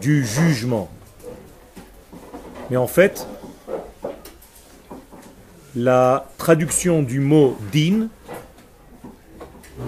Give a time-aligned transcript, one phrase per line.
[0.00, 0.88] du jugement.
[2.70, 3.26] Mais en fait,
[5.76, 8.08] la traduction du mot din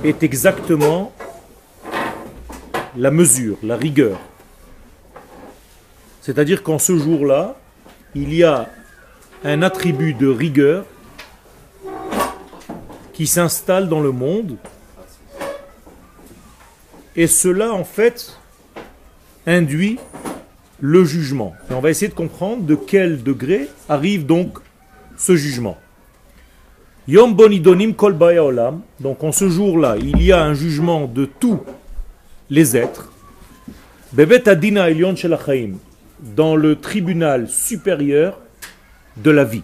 [0.04, 1.12] est exactement
[2.94, 4.20] la mesure, la rigueur.
[6.20, 7.56] C'est-à-dire qu'en ce jour-là,
[8.14, 8.68] il y a
[9.44, 10.84] un attribut de rigueur
[13.14, 14.58] qui s'installe dans le monde.
[17.16, 18.38] Et cela, en fait,
[19.46, 19.98] induit
[20.80, 21.54] le jugement.
[21.70, 24.58] Et on va essayer de comprendre de quel degré arrive donc
[25.16, 25.76] ce jugement.
[27.08, 28.82] Yom Bonidonim Kol Olam.
[29.00, 31.60] Donc en ce jour-là, il y a un jugement de tous
[32.48, 33.12] les êtres.
[34.46, 35.72] Adina Shelachaim.
[36.20, 38.38] Dans le tribunal supérieur
[39.16, 39.62] de la vie.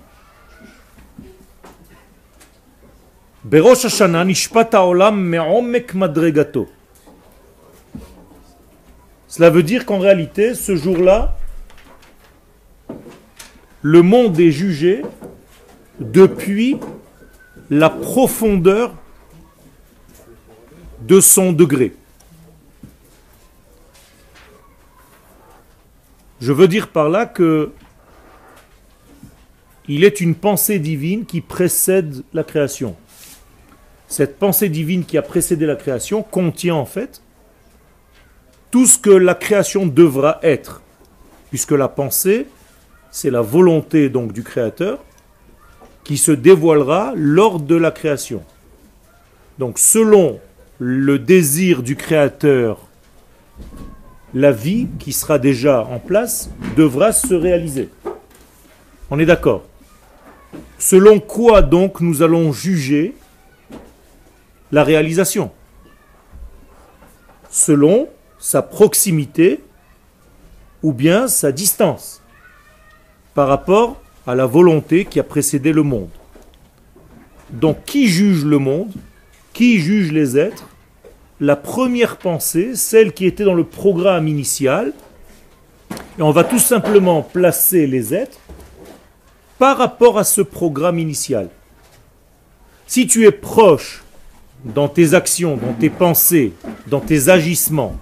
[3.44, 6.68] Berosh Hashanah Nishpat Olam Me'omek Madregato.
[9.28, 11.36] Cela veut dire qu'en réalité, ce jour-là,
[13.82, 15.02] le monde est jugé
[16.00, 16.76] depuis
[17.70, 18.94] la profondeur
[21.02, 21.94] de son degré.
[26.40, 27.72] Je veux dire par là que
[29.88, 32.96] il est une pensée divine qui précède la création.
[34.08, 37.22] Cette pensée divine qui a précédé la création contient en fait
[38.70, 40.82] tout ce que la création devra être,
[41.50, 42.46] puisque la pensée,
[43.10, 45.02] c'est la volonté donc du Créateur
[46.04, 48.42] qui se dévoilera lors de la création.
[49.58, 50.38] Donc selon
[50.78, 52.86] le désir du Créateur,
[54.34, 57.88] la vie qui sera déjà en place devra se réaliser.
[59.10, 59.64] On est d'accord
[60.78, 63.14] Selon quoi donc nous allons juger
[64.70, 65.50] la réalisation?
[67.50, 68.08] Selon
[68.38, 69.62] sa proximité
[70.82, 72.22] ou bien sa distance
[73.34, 76.08] par rapport à la volonté qui a précédé le monde.
[77.50, 78.92] Donc qui juge le monde
[79.52, 80.68] Qui juge les êtres?
[81.40, 84.92] La première pensée, celle qui était dans le programme initial,
[86.18, 88.38] et on va tout simplement placer les êtres
[89.58, 91.48] par rapport à ce programme initial.
[92.86, 94.02] Si tu es proche
[94.64, 96.52] dans tes actions, dans tes pensées,
[96.86, 97.96] dans tes agissements,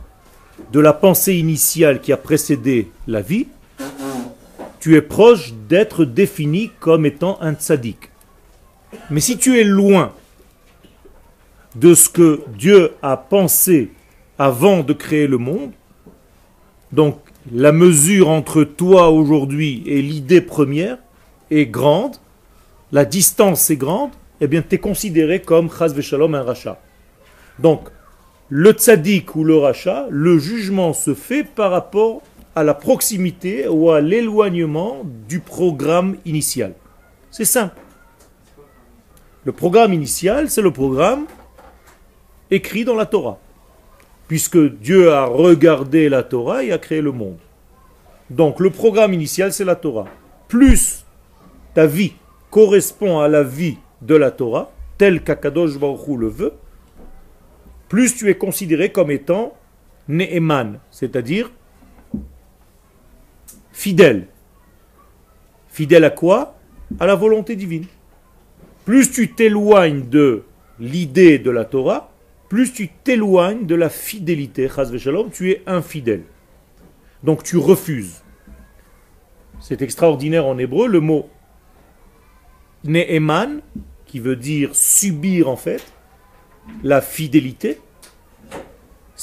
[0.73, 3.47] de la pensée initiale qui a précédé la vie,
[4.81, 8.11] tu es proche d'être défini comme étant un tzaddik.
[9.11, 10.13] Mais si tu es loin
[11.75, 13.91] de ce que Dieu a pensé
[14.39, 15.73] avant de créer le monde,
[16.93, 17.19] donc
[17.53, 20.99] la mesure entre toi aujourd'hui et l'idée première
[21.51, 22.17] est grande,
[22.93, 24.11] la distance est grande,
[24.41, 26.81] eh bien tu es considéré comme chas Shalom un rachat.
[27.59, 27.89] Donc
[28.56, 32.22] le tzaddik ou le rachat, le jugement se fait par rapport
[32.54, 36.72] à la proximité ou à l'éloignement du programme initial.
[37.32, 37.75] C'est simple.
[39.42, 41.25] Le programme initial, c'est le programme
[42.53, 43.41] écrit dans la Torah.
[44.28, 47.38] Puisque Dieu a regardé la Torah et a créé le monde.
[48.31, 50.06] Donc le programme initial, c'est la Torah.
[50.47, 51.04] Plus
[51.75, 52.12] ta vie
[52.53, 56.53] correspond à la vie de la Torah, tel qu'Akadosh Baruch le veut,
[57.94, 59.56] plus tu es considéré comme étant
[60.09, 61.53] Ne'eman, c'est-à-dire
[63.71, 64.27] fidèle.
[65.69, 66.59] Fidèle à quoi?
[66.99, 67.87] À la volonté divine.
[68.84, 70.43] Plus tu t'éloignes de
[70.81, 72.12] l'idée de la Torah,
[72.49, 74.69] plus tu t'éloignes de la fidélité,
[75.31, 76.25] tu es infidèle.
[77.22, 78.25] Donc tu refuses.
[79.60, 81.31] C'est extraordinaire en hébreu, le mot
[82.83, 83.60] Ne'eman,
[84.04, 85.93] qui veut dire subir en fait,
[86.83, 87.78] la fidélité.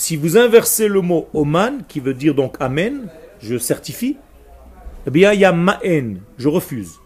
[0.02, 3.08] Si vous inversez le mot oman, qui veut dire donc amen,
[3.40, 4.18] je certifie,
[5.06, 7.00] eh bien il y a ma'en, je refuse.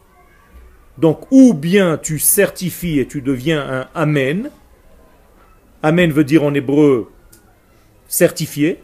[0.97, 4.49] Donc ou bien tu certifies et tu deviens un amen.
[5.83, 7.11] Amen veut dire en hébreu
[8.07, 8.81] certifié.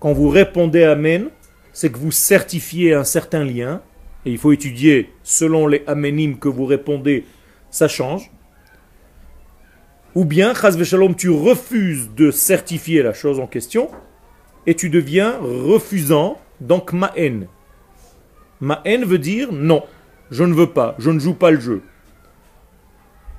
[0.00, 1.30] Quand vous répondez amen,
[1.72, 3.80] c'est que vous certifiez un certain lien.
[4.26, 7.24] Et il faut étudier selon les amenim que vous répondez,
[7.70, 8.30] ça change.
[10.14, 13.90] Ou bien, Shalom, tu refuses de certifier la chose en question
[14.64, 17.48] et tu deviens refusant, donc ma haine.
[18.60, 19.82] Ma haine veut dire non,
[20.30, 21.82] je ne veux pas, je ne joue pas le jeu.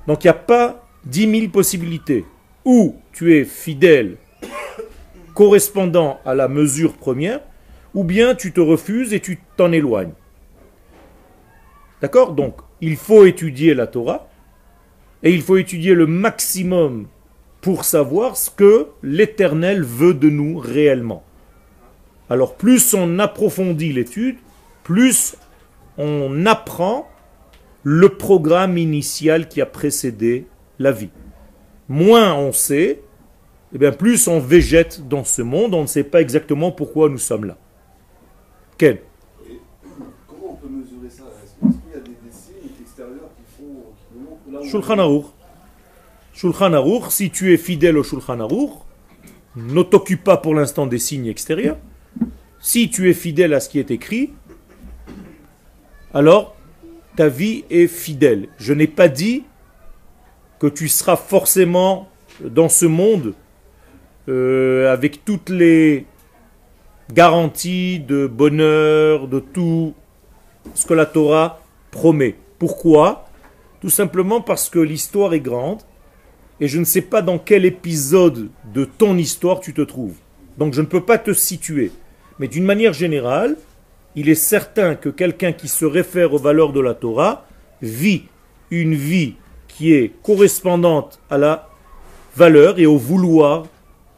[0.06, 2.26] Donc il n'y a pas dix mille possibilités.
[2.66, 4.18] Ou tu es fidèle,
[5.32, 7.40] correspondant à la mesure première,
[7.94, 10.12] ou bien tu te refuses et tu t'en éloignes.
[12.02, 12.32] D'accord?
[12.32, 14.28] Donc il faut étudier la Torah
[15.22, 17.06] et il faut étudier le maximum
[17.60, 21.24] pour savoir ce que l'Éternel veut de nous réellement.
[22.28, 24.36] Alors plus on approfondit l'étude,
[24.84, 25.36] plus
[25.98, 27.08] on apprend
[27.82, 30.46] le programme initial qui a précédé
[30.78, 31.10] la vie.
[31.88, 33.02] Moins on sait, et
[33.74, 37.18] eh bien plus on végète dans ce monde, on ne sait pas exactement pourquoi nous
[37.18, 37.56] sommes là.
[38.78, 39.00] Quel
[40.26, 44.18] Comment on peut mesurer ça Est-ce qu'il y a des, signes extérieurs qui font qui
[44.18, 45.26] nous Shulchan Aruch.
[46.34, 48.72] Shulchan Aruch, si tu es fidèle au Shulchan Aruch,
[49.56, 51.78] ne t'occupe pas pour l'instant des signes extérieurs.
[52.60, 54.32] Si tu es fidèle à ce qui est écrit,
[56.12, 56.56] alors
[57.16, 58.48] ta vie est fidèle.
[58.58, 59.44] Je n'ai pas dit
[60.58, 62.08] que tu seras forcément
[62.42, 63.34] dans ce monde
[64.28, 66.06] euh, avec toutes les
[67.12, 69.94] garanties de bonheur, de tout
[70.74, 71.60] ce que la Torah
[71.90, 72.36] promet.
[72.58, 73.25] Pourquoi?
[73.80, 75.82] Tout simplement parce que l'histoire est grande
[76.60, 80.16] et je ne sais pas dans quel épisode de ton histoire tu te trouves.
[80.58, 81.92] Donc je ne peux pas te situer.
[82.38, 83.56] Mais d'une manière générale,
[84.14, 87.46] il est certain que quelqu'un qui se réfère aux valeurs de la Torah
[87.82, 88.24] vit
[88.70, 89.34] une vie
[89.68, 91.68] qui est correspondante à la
[92.34, 93.66] valeur et au vouloir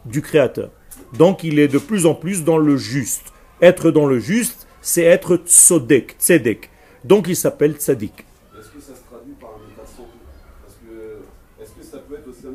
[0.04, 0.70] du Créateur.
[1.14, 3.32] Donc il est de plus en plus dans le juste.
[3.60, 6.70] Être dans le juste, c'est être tzodek, tzedek.
[7.04, 8.24] Donc il s'appelle tzadik.
[8.56, 12.28] Est-ce que ça se traduit par un état Parce que, est-ce que ça peut être
[12.28, 12.46] aussi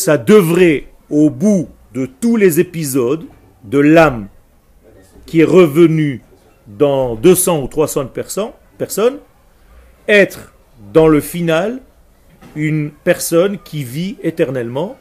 [0.00, 3.24] Ça devrait, au bout de tous les épisodes,
[3.64, 4.28] de l'âme
[5.26, 6.22] qui est revenue
[6.68, 8.06] dans 200 ou 300
[8.78, 9.18] personnes,
[10.06, 10.54] être
[10.92, 11.80] dans le final
[12.54, 14.96] une personne qui vit éternellement,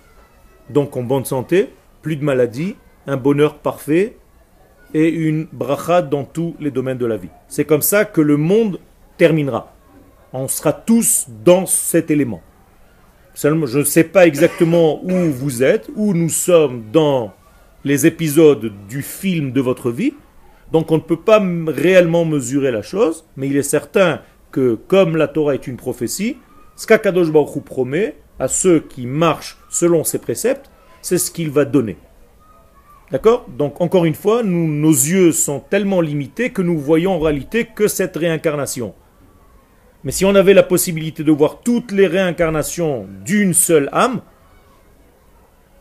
[0.71, 1.69] donc en bonne santé,
[2.01, 4.17] plus de maladies, un bonheur parfait
[4.95, 7.29] et une bracha dans tous les domaines de la vie.
[7.47, 8.79] C'est comme ça que le monde
[9.17, 9.75] terminera.
[10.33, 12.41] On sera tous dans cet élément.
[13.38, 17.36] Seulement, je ne sais pas exactement où vous êtes, où nous sommes dans
[17.84, 20.16] les épisodes du film de votre vie.
[20.72, 25.16] Donc on ne peut pas réellement mesurer la chose, mais il est certain que comme
[25.16, 26.38] la Torah est une prophétie,
[26.75, 30.72] ce qu'Akadosh Baruch promet à ceux qui marchent selon ses préceptes,
[31.04, 31.98] c'est ce qu'il va donner.
[33.12, 33.45] D'accord?
[33.56, 37.88] Donc encore une fois, nos yeux sont tellement limités que nous voyons en réalité que
[37.88, 38.95] cette réincarnation.
[40.07, 44.21] Mais si on avait la possibilité de voir toutes les réincarnations d'une seule âme,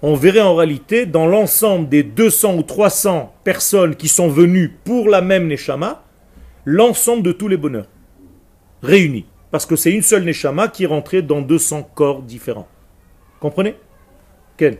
[0.03, 5.09] on verrait en réalité dans l'ensemble des 200 ou 300 personnes qui sont venues pour
[5.09, 6.03] la même Neshama,
[6.65, 7.87] l'ensemble de tous les bonheurs
[8.83, 9.27] réunis.
[9.53, 12.67] Parce que c'est une seule Neshama qui est rentrée dans 200 corps différents.
[13.39, 13.77] Comprenez?
[14.57, 14.79] Quel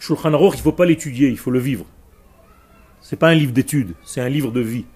[0.00, 1.84] Shulchan Aruch, il ne faut pas l'étudier, il faut le vivre.
[3.04, 4.86] Ce n'est pas un livre d'études, c'est un livre de vie.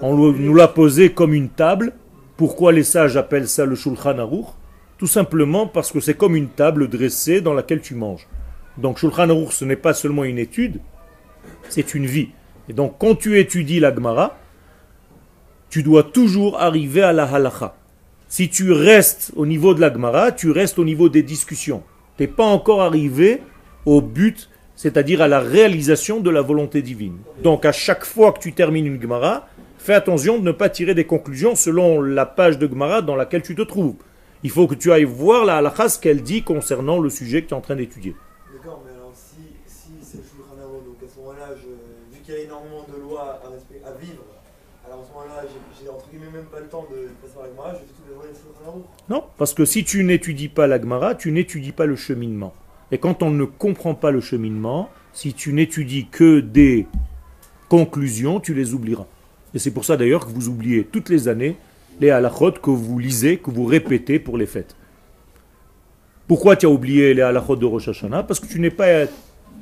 [0.00, 1.92] On nous l'a posé comme une table.
[2.38, 4.46] Pourquoi les sages appellent ça le Shulchan Aruch?
[4.96, 8.26] Tout simplement parce que c'est comme une table dressée dans laquelle tu manges.
[8.78, 10.80] Donc Shulchan Aruch, ce n'est pas seulement une étude,
[11.68, 12.30] c'est une vie.
[12.70, 14.38] Et donc quand tu étudies la Gemara,
[15.68, 17.76] tu dois toujours arriver à la halacha.
[18.28, 21.82] Si tu restes au niveau de la Gemara, tu restes au niveau des discussions.
[22.16, 23.42] Tu n'es pas encore arrivé
[23.84, 27.16] au but, c'est-à-dire à la réalisation de la volonté divine.
[27.42, 30.94] Donc à chaque fois que tu termines une Gemara, fais attention de ne pas tirer
[30.94, 33.96] des conclusions selon la page de Gemara dans laquelle tu te trouves.
[34.42, 37.48] Il faut que tu ailles voir la halakha ce qu'elle dit concernant le sujet que
[37.48, 38.14] tu es en train d'étudier.
[38.54, 41.54] D'accord, mais alors si, si c'est le Shulchan donc à ce moment-là,
[42.12, 44.22] vu qu'il y a énormément de lois à, à vivre,
[44.86, 45.48] alors à ce moment-là,
[45.80, 48.06] j'ai entre guillemets même pas le temps de passer par la Gemara, je fais toutes
[48.06, 51.96] les Shulchan Non, parce que si tu n'étudies pas la Gemara, tu n'étudies pas le
[51.96, 52.52] cheminement.
[52.92, 56.86] Et quand on ne comprend pas le cheminement, si tu n'étudies que des
[57.68, 59.06] conclusions, tu les oublieras.
[59.54, 61.56] Et c'est pour ça d'ailleurs que vous oubliez toutes les années
[62.00, 64.76] les halachot que vous lisez, que vous répétez pour les fêtes.
[66.28, 68.24] Pourquoi tu as oublié les halachot de Rosh Hashanah?
[68.24, 69.06] Parce que tu n'es pas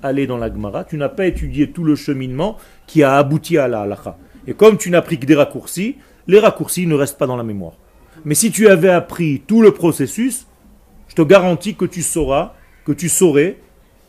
[0.03, 3.69] allé dans la Gemara, tu n'as pas étudié tout le cheminement qui a abouti à
[3.69, 4.19] la halacha.
[4.47, 7.43] Et comme tu n'as pris que des raccourcis, les raccourcis ne restent pas dans la
[7.43, 7.75] mémoire.
[8.25, 10.47] Mais si tu avais appris tout le processus,
[11.09, 12.55] je te garantis que tu sauras
[12.85, 13.57] que tu saurais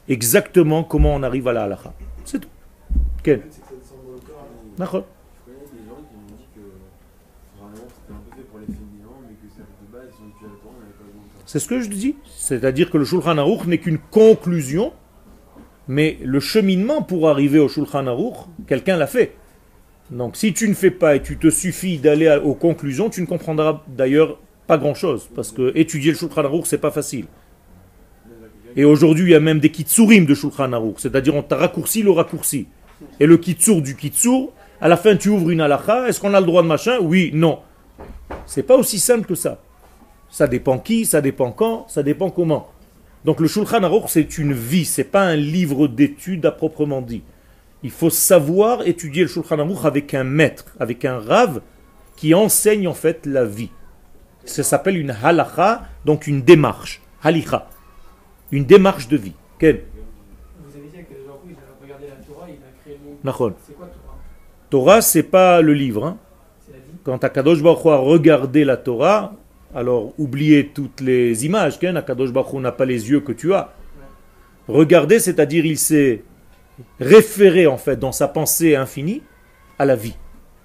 [0.07, 1.93] exactement comment on arrive à la halakha.
[2.23, 2.49] C'est tout.
[11.45, 12.15] C'est ce que je dis.
[12.37, 14.93] C'est-à-dire que le Shulchan Aruch n'est qu'une conclusion,
[15.87, 18.35] mais le cheminement pour arriver au Shulchan Aruch,
[18.67, 19.35] quelqu'un l'a fait.
[20.11, 23.25] Donc si tu ne fais pas et tu te suffis d'aller aux conclusions, tu ne
[23.25, 25.29] comprendras d'ailleurs pas grand-chose.
[25.33, 27.25] Parce que étudier le Shulchan Aruch, c'est pas facile.
[28.75, 32.03] Et aujourd'hui, il y a même des kitsurim de Shulchan Aruch, c'est-à-dire on t'a raccourci
[32.03, 32.67] le raccourci.
[33.19, 34.49] Et le kitsur du kitsur,
[34.81, 36.97] à la fin tu ouvres une halakha, est-ce qu'on a le droit de machin?
[37.01, 37.59] Oui, non.
[38.45, 39.61] C'est pas aussi simple que ça.
[40.29, 42.69] Ça dépend qui, ça dépend quand, ça dépend comment.
[43.23, 47.23] Donc le Shulchan Aruch, c'est une vie, c'est pas un livre d'études à proprement dit.
[47.83, 51.61] Il faut savoir étudier le Shulchan Aruch avec un maître, avec un rave
[52.17, 53.69] qui enseigne en fait la vie.
[54.43, 57.69] Ça s'appelle une halacha, donc une démarche, halicha,
[58.51, 59.33] une démarche de vie.
[59.59, 59.83] Quel
[60.65, 63.55] Vous avez dit que a regardé la Torah, il a créé le monde.
[63.65, 64.17] C'est quoi Torah?
[64.69, 66.05] Torah, c'est pas le livre.
[66.05, 66.17] hein.
[66.65, 69.33] C'est la vie Quand Akadosh Baruch a regardé la Torah,
[69.73, 71.79] alors oubliez toutes les images.
[71.79, 73.73] Ken Akadosh Baruch n'a pas les yeux que tu as.
[74.67, 76.23] Regarder, c'est-à-dire il s'est
[76.99, 79.21] référé en fait dans sa pensée infinie
[79.77, 80.15] à la vie,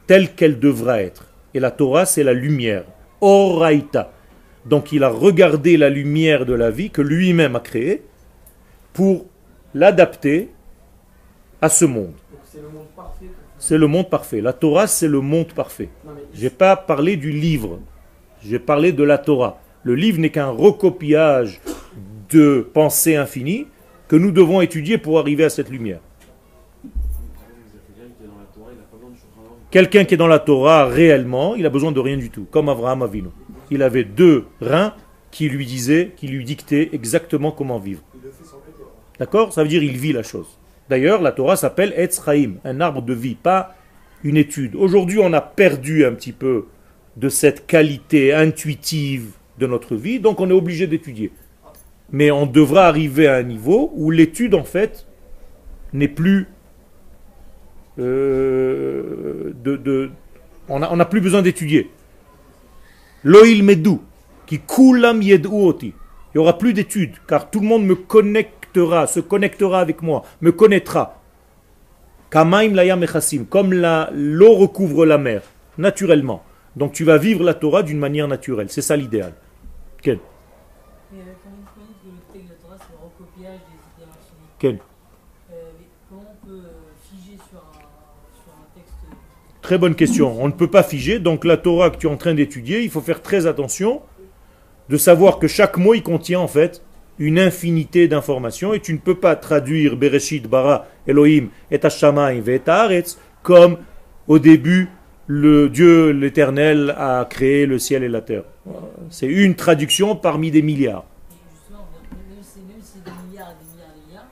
[0.06, 1.26] telle qu'elle devra être.
[1.52, 2.84] Et la Torah, c'est la lumière.
[3.20, 4.12] Oraita.
[4.66, 8.02] Donc il a regardé la lumière de la vie que lui-même a créée
[8.92, 9.26] pour
[9.74, 10.50] l'adapter
[11.62, 12.12] à ce monde.
[12.44, 13.26] C'est le monde parfait.
[13.26, 13.34] quoi.
[13.58, 14.40] C'est le monde parfait.
[14.40, 15.88] La Torah, c'est le monde parfait.
[16.04, 17.78] Mais J'ai pas parlé du livre.
[18.42, 19.60] J'ai parlé de la Torah.
[19.82, 21.60] Le livre n'est qu'un recopiage
[22.30, 23.66] de pensées infinies
[24.08, 26.00] que nous devons étudier pour arriver à cette lumière.
[29.70, 32.68] Quelqu'un qui est dans la Torah réellement, il a besoin de rien du tout, comme
[32.68, 33.28] Abraham Avinu.
[33.70, 34.94] Il avait deux reins
[35.30, 38.02] qui lui disaient, qui lui dictaient exactement comment vivre.
[39.18, 39.52] D'accord?
[39.52, 40.46] Ça veut dire il vit la chose.
[40.88, 42.20] D'ailleurs, la Torah s'appelle Etz
[42.64, 43.76] un arbre de vie, pas
[44.24, 44.74] une étude.
[44.74, 46.66] Aujourd'hui, on a perdu un petit peu
[47.16, 51.30] de cette qualité intuitive de notre vie, donc on est obligé d'étudier.
[52.10, 55.06] Mais on devra arriver à un niveau où l'étude, en fait,
[55.92, 56.48] n'est plus...
[57.98, 60.10] euh, de,
[60.68, 61.90] on n'a plus besoin d'étudier.
[63.24, 64.00] Loïl Medou,
[64.46, 65.88] qui kulam yedou oti.
[65.88, 70.22] Il n'y aura plus d'études, car tout le monde me connectera, se connectera avec moi,
[70.40, 71.20] me connaîtra.
[72.30, 75.42] Kamaim layam echassim, comme la- l'eau recouvre la mer,
[75.76, 76.44] naturellement.
[76.76, 78.68] Donc tu vas vivre la Torah d'une manière naturelle.
[78.70, 79.32] C'est ça l'idéal.
[80.00, 80.20] Quel
[81.12, 84.02] Mais euh, quand vous dites que le texte de la Torah, c'est le recopiage des
[84.04, 87.72] idées infinies, Quel euh, mais comment on peut euh, figer sur un,
[88.38, 89.02] sur un texte
[89.70, 90.36] Très bonne question.
[90.42, 91.20] On ne peut pas figer.
[91.20, 94.02] Donc la Torah que tu es en train d'étudier, il faut faire très attention
[94.88, 96.82] de savoir que chaque mot, il contient en fait
[97.20, 102.60] une infinité d'informations et tu ne peux pas traduire Bereshit, Bara, Elohim, et Hashamayim, et
[102.66, 103.78] Haaretz comme
[104.26, 104.88] au début
[105.28, 108.42] le Dieu l'éternel a créé le ciel et la terre.
[109.08, 111.04] C'est une traduction parmi des milliards.
[111.30, 114.26] Et justement, même si même si c'est des milliards et des milliards et des milliards,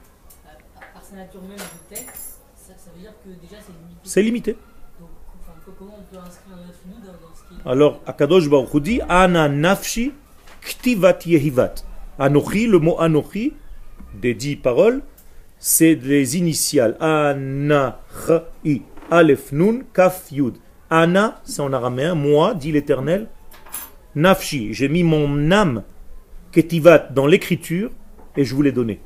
[0.80, 4.00] par par sa nature même du texte, ça, ça veut dire que déjà c'est limité.
[4.02, 4.56] C'est limité.
[4.98, 7.57] Donc, enfin, co- comment on peut inscrire un infini dans, dans ce qui est.
[7.68, 10.12] Alors, Akadosh Baruch Hu dit Ana nafshi
[10.62, 11.84] ktivat yehivat.
[12.18, 13.52] Anochi, le mot Anochi,
[14.14, 15.02] des dix paroles,
[15.58, 16.96] c'est des initiales.
[16.98, 18.00] Ana,
[18.64, 20.54] i, Aleph, Nun, Kaf, Yud.
[20.88, 23.28] Ana, c'est en araméen, moi, dit l'Éternel.
[24.14, 25.82] Nafshi, j'ai mis mon âme,
[26.52, 27.90] ketivat, dans l'écriture,
[28.38, 28.98] et je vous l'ai donné.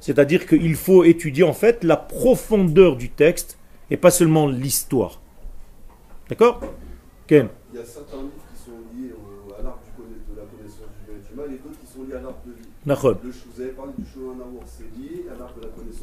[0.00, 3.56] C'est-à-dire qu'il faut étudier en fait la profondeur du texte,
[3.88, 5.20] et pas seulement l'histoire.
[6.28, 6.60] D'accord?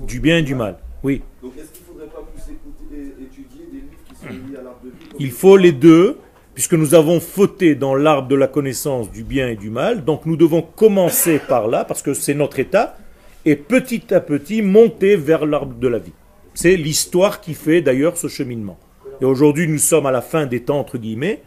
[0.05, 0.77] Du bien et du mal.
[1.03, 1.21] Oui.
[1.41, 4.63] Donc est-ce qu'il ne faudrait pas plus écouter étudier des livres qui sont liés à
[4.63, 6.17] l'arbre de vie Il faut les deux,
[6.53, 10.05] puisque nous avons fauté dans l'arbre de la connaissance du bien et du mal.
[10.05, 12.97] Donc nous devons commencer par là, parce que c'est notre état,
[13.45, 16.13] et petit à petit monter vers l'arbre de la vie.
[16.53, 18.77] C'est l'histoire qui fait d'ailleurs ce cheminement.
[19.21, 21.41] Et aujourd'hui, nous sommes à la fin des temps, entre guillemets.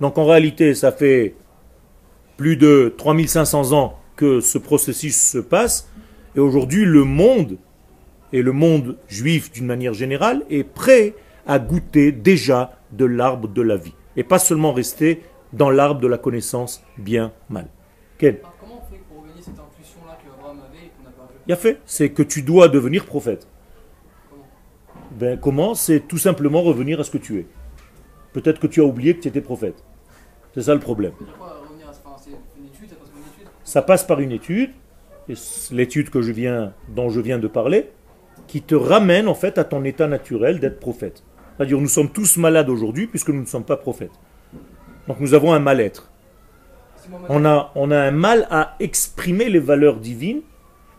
[0.00, 1.34] Donc en réalité, ça fait
[2.36, 5.88] plus de 3500 ans que ce processus se passe.
[6.34, 7.56] Et aujourd'hui, le monde,
[8.32, 11.14] et le monde juif d'une manière générale, est prêt
[11.46, 13.94] à goûter déjà de l'arbre de la vie.
[14.16, 17.68] Et pas seulement rester dans l'arbre de la connaissance bien-mal.
[18.18, 21.28] Quel comment on fait pour gagner cette intuition-là que Abraham avait et qu'on n'a pas
[21.46, 23.46] Il a fait, c'est que tu dois devenir prophète.
[24.30, 24.44] Comment?
[25.12, 25.74] Ben, comment?
[25.74, 27.46] C'est tout simplement revenir à ce que tu es.
[28.32, 29.82] Peut-être que tu as oublié que tu étais prophète.
[30.54, 31.12] C'est ça le problème.
[31.12, 33.26] Ça veut dire quoi revenir à ce- enfin, c'est une étude, ça passe par une
[33.32, 34.70] étude Ça passe par une étude,
[35.70, 37.90] l'étude que je viens, dont je viens de parler,
[38.46, 41.22] qui te ramène en fait à ton état naturel d'être prophète.
[41.54, 44.18] C'est-à-dire nous sommes tous malades aujourd'hui puisque nous ne sommes pas prophètes.
[45.06, 46.10] Donc nous avons un mal-être.
[47.28, 50.40] On a, on a un mal à exprimer les valeurs divines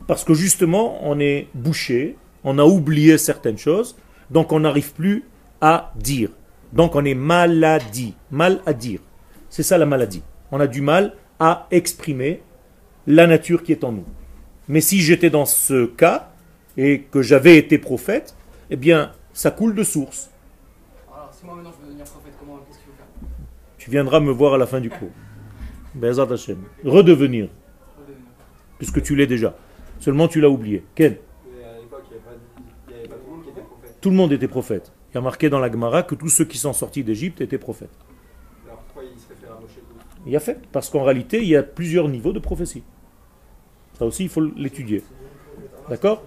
[0.06, 3.98] parce que justement on est bouché, on a oublié certaines choses,
[4.30, 5.24] donc on n'arrive plus
[5.62, 6.30] à dire.
[6.74, 9.00] Donc on est maladie, mal à dire.
[9.50, 10.22] C'est ça la maladie.
[10.52, 12.44] On a du mal à exprimer
[13.08, 14.06] la nature qui est en nous.
[14.68, 16.30] Mais si j'étais dans ce cas
[16.76, 18.36] et que j'avais été prophète,
[18.70, 20.30] eh bien ça coule de source.
[21.12, 23.30] Alors, si moi maintenant je veux devenir prophète, comment Qu'est-ce qu'il faut faire?
[23.78, 25.12] Tu viendras me voir à la fin du cours.
[25.96, 26.58] Bezat Hashem.
[26.84, 27.48] Redevenir.
[27.98, 28.28] Redevenir.
[28.78, 29.56] puisque tu l'es déjà.
[30.00, 30.84] Seulement tu l'as oublié.
[30.96, 31.10] Pas
[34.02, 34.92] tout le monde était prophète.
[35.12, 37.58] Il y a marqué dans la Gemara que tous ceux qui sont sortis d'Égypte étaient
[37.58, 37.90] prophètes.
[38.66, 39.72] Alors pourquoi il se réfère à Moshe
[40.26, 40.60] Il y a fait.
[40.72, 42.84] Parce qu'en réalité, il y a plusieurs niveaux de prophétie.
[43.98, 45.04] Ça aussi, il faut l'étudier.
[45.90, 46.24] D'accord?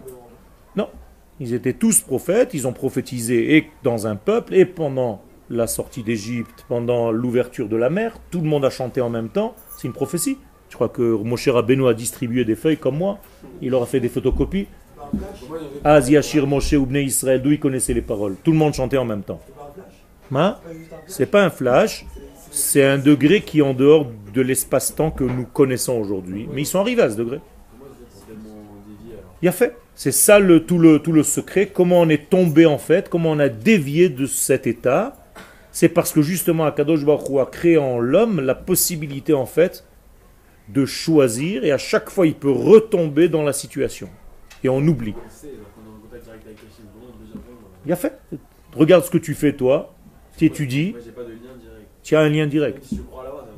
[1.43, 6.03] Ils étaient tous prophètes, ils ont prophétisé et dans un peuple, et pendant la sortie
[6.03, 9.89] d'Égypte, pendant l'ouverture de la mer, tout le monde a chanté en même temps, c'est
[9.89, 10.37] une prophétie.
[10.69, 13.19] Je crois que Moshe Rabbeinu a distribué des feuilles comme moi,
[13.63, 14.67] il leur a fait des photocopies.
[16.47, 18.37] Moshe Ubne Israël, d'où ils connaissaient les paroles.
[18.45, 19.41] Tout le monde chantait en même temps.
[20.35, 20.57] Hein?
[21.07, 22.05] C'est pas un flash
[22.51, 26.49] c'est un degré qui est en dehors de l'espace-temps que nous connaissons aujourd'hui.
[26.53, 27.39] Mais ils sont arrivés à ce degré.
[27.39, 28.57] pour moi, c'est tellement
[28.89, 29.30] dévié alors.
[29.43, 29.77] Il a fait.
[29.95, 31.67] C'est ça le, tout, le, tout le secret.
[31.67, 35.17] Comment on est tombé en fait, comment on a dévié de cet état.
[35.73, 39.85] C'est parce que justement Akadosh Baruch Hu a créé en l'homme la possibilité en fait
[40.69, 44.09] de choisir et à chaque fois il peut retomber dans la situation.
[44.65, 45.15] Et on oublie.
[47.87, 48.19] Il a fait.
[48.75, 49.95] Regarde ce que tu fais toi.
[50.37, 50.95] Tu étudies.
[52.03, 52.85] Tu as un lien direct.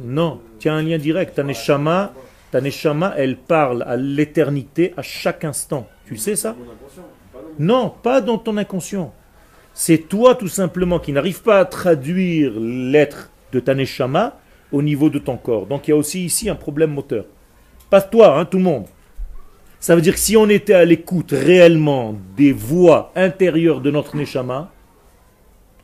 [0.01, 1.35] Non, tu as un lien direct.
[1.35, 2.13] Ta neshama,
[2.53, 5.89] ta neshama, elle parle à l'éternité à chaque instant.
[6.07, 6.55] Tu sais ça?
[7.59, 7.93] Non.
[8.03, 9.13] Pas dans ton inconscient.
[9.73, 14.39] C'est toi tout simplement qui n'arrive pas à traduire l'être de ta neshama
[14.71, 15.67] au niveau de ton corps.
[15.67, 17.25] Donc il y a aussi ici un problème moteur.
[17.89, 18.85] Pas toi, hein, tout le monde.
[19.81, 24.15] Ça veut dire que si on était à l'écoute réellement des voix intérieures de notre
[24.15, 24.71] neshama,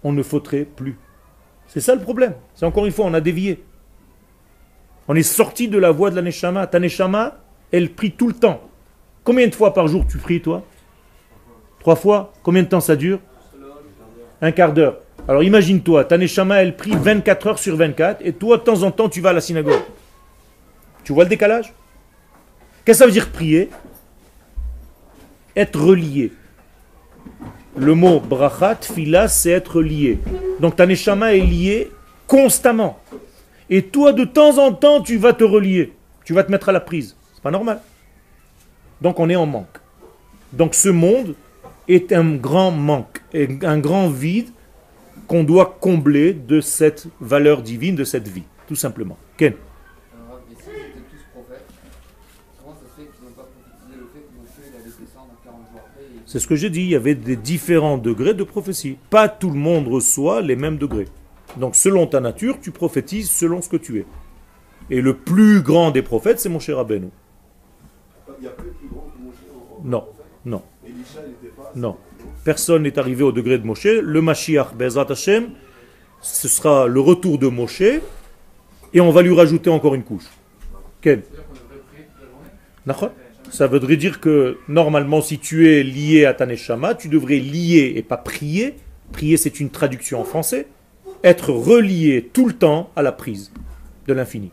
[0.05, 0.99] on ne faudrait plus.
[1.67, 2.35] C'est ça le problème.
[2.55, 3.65] C'est encore une fois, on a dévié.
[5.09, 6.67] On est sorti de la voie de la neshama.
[6.67, 7.39] Ta neshama,
[7.73, 8.61] elle prie tout le temps.
[9.25, 10.63] Combien de fois par jour tu pries, toi?
[11.81, 12.33] Trois fois?
[12.43, 13.21] Combien de temps ça dure?
[14.41, 14.99] Un quart d'heure.
[15.27, 18.91] Alors imagine-toi, ta neshama, elle prie 24 heures sur 24, et toi, de temps en
[18.91, 19.83] temps, tu vas à la synagogue.
[21.05, 21.75] Tu vois le décalage?
[22.85, 23.69] Qu'est-ce que ça veut dire prier?
[25.55, 26.33] Être relié.
[27.77, 30.19] Le mot brachat, fila, c'est être lié.
[30.61, 31.91] Donc ta neshama est liée
[32.27, 32.99] constamment.
[33.71, 35.93] Et toi, de temps en temps, tu vas te relier.
[36.25, 37.17] Tu vas te mettre à la prise.
[37.35, 37.81] C'est pas normal.
[39.01, 39.79] Donc on est en manque.
[40.53, 41.35] Donc ce monde
[41.89, 44.49] est un grand manque, un grand vide
[45.27, 49.17] qu'on doit combler de cette valeur divine, de cette vie, tout simplement.
[49.37, 49.55] Ken
[50.15, 51.67] Alors, et s'ils étaient tous prophètes,
[52.63, 55.33] comment ça se fait qu'ils n'ont pas prophétisé le fait que Moshe il allait descendre
[55.45, 56.21] 40 jours après et...
[56.25, 58.97] C'est ce que j'ai dit, il y avait des différents degrés de prophétie.
[59.11, 61.09] Pas tout le monde reçoit les mêmes degrés.
[61.57, 64.07] Donc selon ta nature, tu prophétises selon ce que tu es.
[64.91, 67.09] Et le plus grand des prophètes, c'est mon cher Rabbeinu.
[68.41, 69.35] Il y a plus plus grand que Moshe
[69.85, 70.05] en- Non.
[70.45, 70.63] Non.
[70.87, 71.73] Elisha, il n'était pas.
[71.75, 71.97] Non.
[72.45, 73.85] Personne n'est arrivé au degré de Moshe.
[73.87, 75.51] Le Mashiach, Bezrat Hashem,
[76.21, 80.25] ce sera le retour de Moshe, et on va lui rajouter encore une couche.
[82.87, 83.13] D'accord
[83.51, 87.93] Ça voudrait dire que normalement, si tu es lié à ta neshama, tu devrais lier
[87.97, 88.77] et pas prier.
[89.13, 90.67] Prier, c'est une traduction en français.
[91.25, 93.53] Être relié tout le temps à la prise
[94.07, 94.53] de l'infini.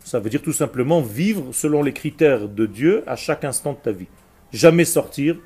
[0.00, 3.78] Ça veut dire tout simplement vivre selon les critères de Dieu à chaque instant de
[3.78, 4.08] ta vie.
[4.52, 5.36] Jamais sortir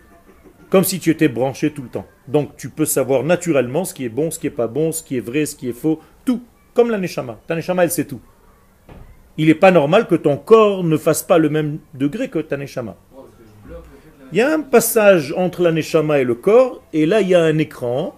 [0.70, 2.06] comme si tu étais branché tout le temps.
[2.28, 5.02] Donc tu peux savoir naturellement ce qui est bon, ce qui est pas bon, ce
[5.02, 6.42] qui est vrai, ce qui est faux, tout.
[6.72, 7.38] Comme la neshama.
[7.46, 8.20] Ta neshama, elle sait tout.
[9.36, 12.56] Il n'est pas normal que ton corps ne fasse pas le même degré que ta
[12.56, 12.96] neshama.
[14.32, 17.34] Il y a un passage entre la neshama et le corps, et là il y
[17.34, 18.14] a un écran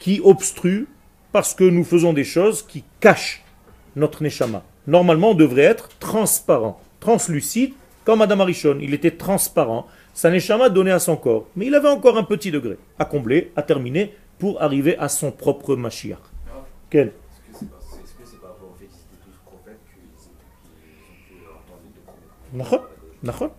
[0.00, 0.88] qui obstrue
[1.30, 3.44] parce que nous faisons des choses qui cachent
[3.94, 4.64] notre neshama.
[4.88, 8.78] Normalement, on devrait être transparent, translucide, comme Madame Arishon.
[8.80, 9.86] Il était transparent.
[10.14, 11.46] Sa neshama donnait à son corps.
[11.54, 15.30] Mais il avait encore un petit degré à combler, à terminer, pour arriver à son
[15.30, 16.18] propre Mashiach.
[16.88, 17.08] Quel?
[17.08, 17.12] Est-ce
[17.52, 19.78] que c'est pas, c'est- est-ce que c'est par rapport au fait qu'ils étaient tous prophètes
[19.86, 21.82] qu'ils qu'ils ont pu entendre
[22.52, 22.80] de Nachon,
[23.22, 23.50] nachon,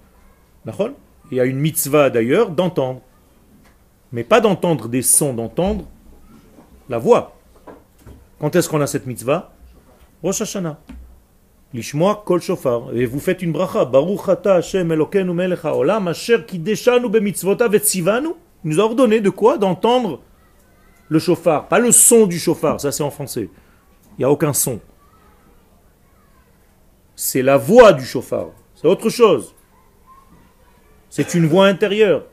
[0.65, 0.95] nachon.
[1.31, 3.01] Il y a une mitzvah d'ailleurs d'entendre.
[4.11, 5.85] Mais pas d'entendre des sons, d'entendre
[6.91, 7.35] la voix.
[8.39, 9.51] Quand est-ce qu'on a cette mitzvah?
[10.21, 10.77] Rosh Hashanah.
[11.73, 12.93] Lishmoa kol shofar.
[12.93, 13.85] Et vous faites une bracha.
[13.85, 18.29] Baruch ata Hashem Elokeinu melech haolam asher kideshanu bemitzvotav et tzivanu.
[18.63, 19.57] Il nous a ordonné de quoi?
[19.57, 20.19] D'entendre
[21.07, 21.67] le chauffard.
[21.67, 23.49] Pas le son du chauffard, ça c'est en français.
[24.17, 24.79] Il n'y a aucun son.
[27.15, 28.49] C'est la voix du chauffard.
[28.75, 29.55] C'est autre chose.
[31.09, 32.25] C'est une voix intérieure.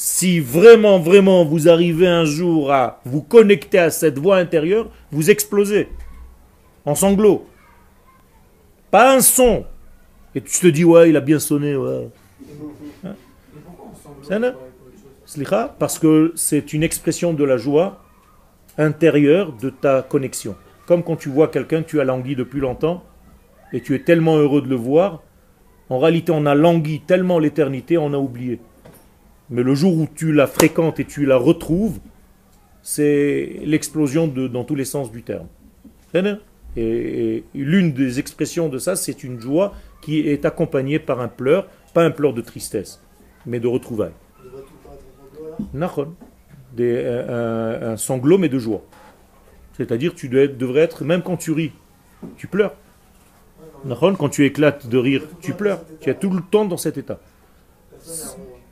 [0.00, 5.28] Si vraiment, vraiment vous arrivez un jour à vous connecter à cette voix intérieure, vous
[5.28, 5.88] explosez
[6.84, 7.48] en sanglots.
[8.92, 9.64] Pas un son.
[10.36, 11.74] Et tu te dis, ouais, il a bien sonné.
[11.74, 12.10] Ouais.
[15.26, 18.04] Slicha, parce que c'est une expression de la joie
[18.78, 20.54] intérieure de ta connexion.
[20.86, 23.02] Comme quand tu vois quelqu'un que tu as langui depuis longtemps
[23.72, 25.24] et tu es tellement heureux de le voir
[25.88, 28.60] En réalité, on a langui tellement l'éternité, on a oublié.
[29.50, 31.98] Mais le jour où tu la fréquentes et tu la retrouves,
[32.82, 35.46] c'est l'explosion dans tous les sens du terme.
[36.76, 41.66] Et, l'une des expressions de ça, c'est une joie qui est accompagnée par un pleur,
[41.94, 43.00] pas un pleur de tristesse,
[43.46, 44.12] mais de retrouvailles.
[46.76, 48.82] Des- un, un- sanglot, mais de joie.
[49.76, 51.72] C'est-à-dire, tu devrais être, même quand tu ris,
[52.36, 52.74] tu pleures.
[54.16, 55.80] Quand tu éclates de rire, tu pleures.
[56.00, 57.18] Tu es tout le temps dans cet état.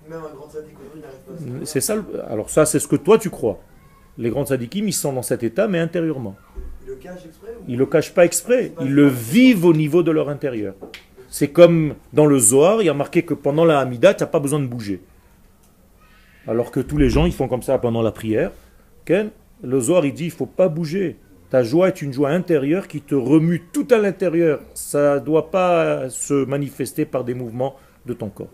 [0.08, 1.94] Personne n'a- Même un grand sadique aujourd'hui n'arrive pas à se C'est ça.
[2.28, 3.58] Alors ça, c'est ce que toi tu crois.
[4.18, 6.36] Les grands sadikim, ils sont dans cet état, mais intérieurement.
[6.84, 8.72] Il le cache exprès ou Ils le cachent pas exprès.
[8.80, 10.74] Ils le vivent au niveau de leur intérieur.
[11.28, 14.28] C'est comme dans le Zohar, il y a marqué que pendant la Hamida, tu n'as
[14.28, 15.02] pas besoin de bouger.
[16.46, 18.52] Alors que tous les gens, ils font comme ça pendant la prière.
[19.04, 19.30] Ken,
[19.62, 21.16] le Zohar, il dit, il faut pas bouger.
[21.50, 24.60] Ta joie est une joie intérieure qui te remue tout à l'intérieur.
[24.74, 28.48] Ça ne doit pas se manifester par des mouvements de ton corps.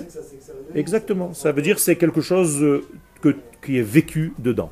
[0.00, 0.70] Donc pas s'extériorise.
[0.76, 1.32] Exactement.
[1.34, 2.84] Ça veut dire que c'est quelque chose euh,
[3.20, 4.70] que, qui est vécu dedans.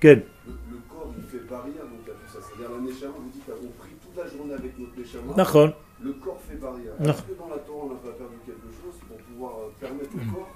[0.00, 2.38] Ken, Le, le corps, il fait barrière, donc à tout ça.
[2.46, 5.74] C'est-à-dire, la Neshama, vous dites, on prie toute la journée avec notre Neshama.
[6.00, 6.92] Le corps fait barrière.
[7.00, 10.10] Est-ce que dans la Torah, on n'a pas perdu quelque chose pour pouvoir euh, permettre
[10.14, 10.48] au corps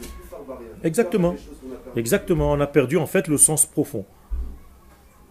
[0.00, 1.30] de plus faire barrière Exactement.
[1.30, 2.00] Perdues.
[2.00, 4.04] Exactement, on a perdu en fait le sens profond.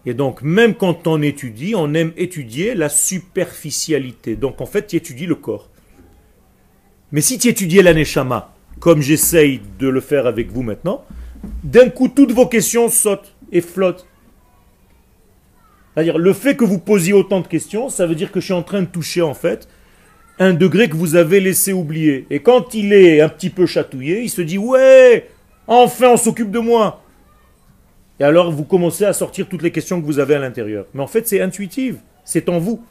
[0.06, 4.36] Et donc, même quand on étudie, on aime étudier la superficialité.
[4.36, 5.68] Donc, en fait, tu étudies le corps.
[7.12, 11.04] Mais si tu étudiais l'aneshama, comme j'essaye de le faire avec vous maintenant,
[11.64, 14.06] d'un coup, toutes vos questions sautent et flottent.
[15.94, 18.54] C'est-à-dire, le fait que vous posiez autant de questions, ça veut dire que je suis
[18.54, 19.68] en train de toucher, en fait,
[20.38, 22.26] un degré que vous avez laissé oublier.
[22.30, 25.28] Et quand il est un petit peu chatouillé, il se dit, ouais,
[25.66, 27.02] enfin on s'occupe de moi.
[28.20, 30.86] Et alors vous commencez à sortir toutes les questions que vous avez à l'intérieur.
[30.94, 32.84] Mais en fait, c'est intuitif, c'est en vous.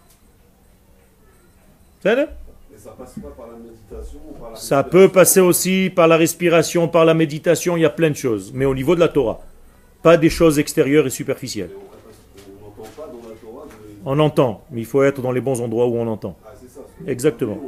[2.06, 2.16] Mais
[2.88, 6.16] ça passe pas par la méditation ou par la Ça peut passer aussi par la
[6.16, 8.52] respiration, par la méditation, il y a plein de choses.
[8.54, 9.42] Mais au niveau de la Torah,
[10.02, 11.72] pas des choses extérieures et superficielles.
[11.76, 13.72] On n'entend pas dans la Torah de...
[14.06, 16.38] On entend, mais il faut être dans les bons endroits où on entend.
[16.46, 16.82] Ah, ça.
[17.12, 17.60] Exactement.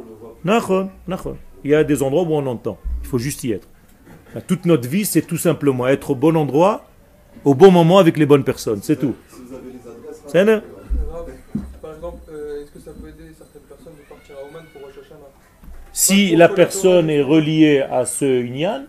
[1.64, 2.78] Il y a des endroits où on entend.
[3.02, 3.68] Il faut juste y être.
[4.46, 6.86] Toute notre vie, c'est tout simplement être au bon endroit,
[7.44, 8.80] au bon moment avec les bonnes personnes.
[8.82, 9.14] C'est tout.
[9.28, 10.69] Si vous avez les adresses,
[16.02, 18.84] Si la personne est reliée à ce Inyan,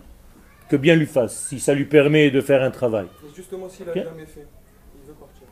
[0.70, 3.04] que bien lui fasse, si ça lui permet de faire un travail.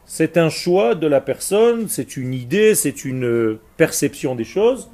[0.07, 4.91] C'est un choix de la personne, c'est une idée, c'est une euh, perception des choses.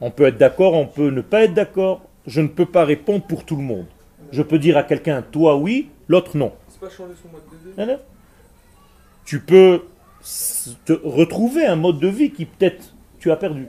[0.00, 2.02] On peut être d'accord, on peut ne pas être d'accord.
[2.28, 3.86] Je ne peux pas répondre pour tout le monde.
[4.30, 6.52] Je peux dire à quelqu'un, toi oui, l'autre non.
[6.68, 8.00] C'est pas changer son mode de vie Non, non.
[9.24, 9.82] Tu peux
[10.84, 13.66] te retrouver un mode de vie qui peut-être tu as perdu.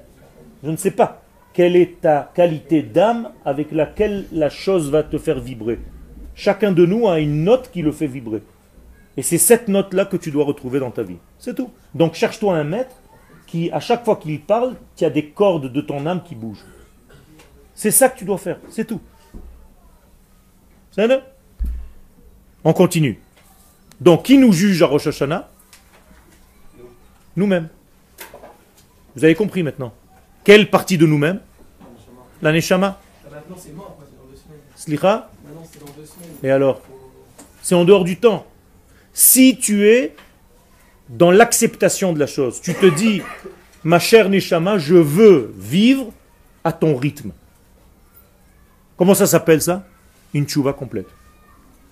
[0.63, 1.23] Je ne sais pas
[1.58, 5.80] quelle est ta qualité d'âme avec laquelle la chose va te faire vibrer.
[6.36, 8.43] Chacun de nous a une note qui le fait vibrer.
[9.17, 11.17] Et c'est cette note-là que tu dois retrouver dans ta vie.
[11.39, 11.72] C'est tout.
[11.96, 12.96] Donc cherche-toi un maître
[13.48, 16.63] qui, à chaque fois qu'il parle, tu as des cordes de ton âme qui bougent.
[17.74, 18.60] C'est ça que tu dois faire.
[18.70, 19.02] C'est tout.
[20.91, 21.10] C'est
[22.63, 23.20] On continue.
[24.00, 25.50] Donc, qui nous juge à Rosh Hashanah?
[27.36, 27.70] Nous-mêmes.
[29.15, 29.91] Vous avez compris maintenant
[30.43, 31.39] Quelle partie de nous-mêmes?
[32.41, 33.00] La Neshama
[33.32, 34.60] Maintenant, c'est mort, quoi, c'est dans deux semaines.
[34.76, 36.36] Slicha Maintenant, c'est dans deux semaines.
[36.43, 36.82] Et alors
[37.62, 38.45] C'est en dehors du temps.
[39.13, 40.15] Si tu es
[41.10, 43.21] dans l'acceptation de la chose, tu te dis,
[43.84, 46.12] ma chère Neshama, je veux vivre
[46.63, 47.32] à ton rythme.
[48.97, 49.86] Comment ça s'appelle ça?
[50.34, 51.08] Une tchouva complète.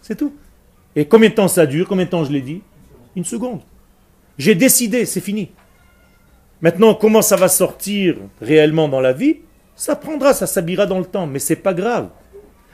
[0.02, 0.36] C'est tout.
[0.96, 1.88] Et combien de temps ça dure?
[1.88, 2.62] Combien de temps je l'ai dit?
[3.16, 3.62] Une seconde.
[4.38, 5.52] J'ai décidé, c'est fini.
[6.62, 9.38] Maintenant, comment ça va sortir réellement dans la vie?
[9.76, 12.10] Ça prendra, ça s'habillera dans le temps, mais c'est pas grave.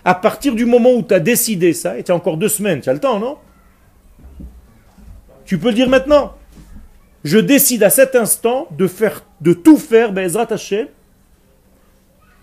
[0.05, 2.81] À partir du moment où tu as décidé ça, et tu as encore deux semaines,
[2.81, 3.37] tu as le temps, non?
[5.45, 6.33] Tu peux le dire maintenant.
[7.23, 10.87] Je décide à cet instant de faire, de tout faire, Bezrat Hashem,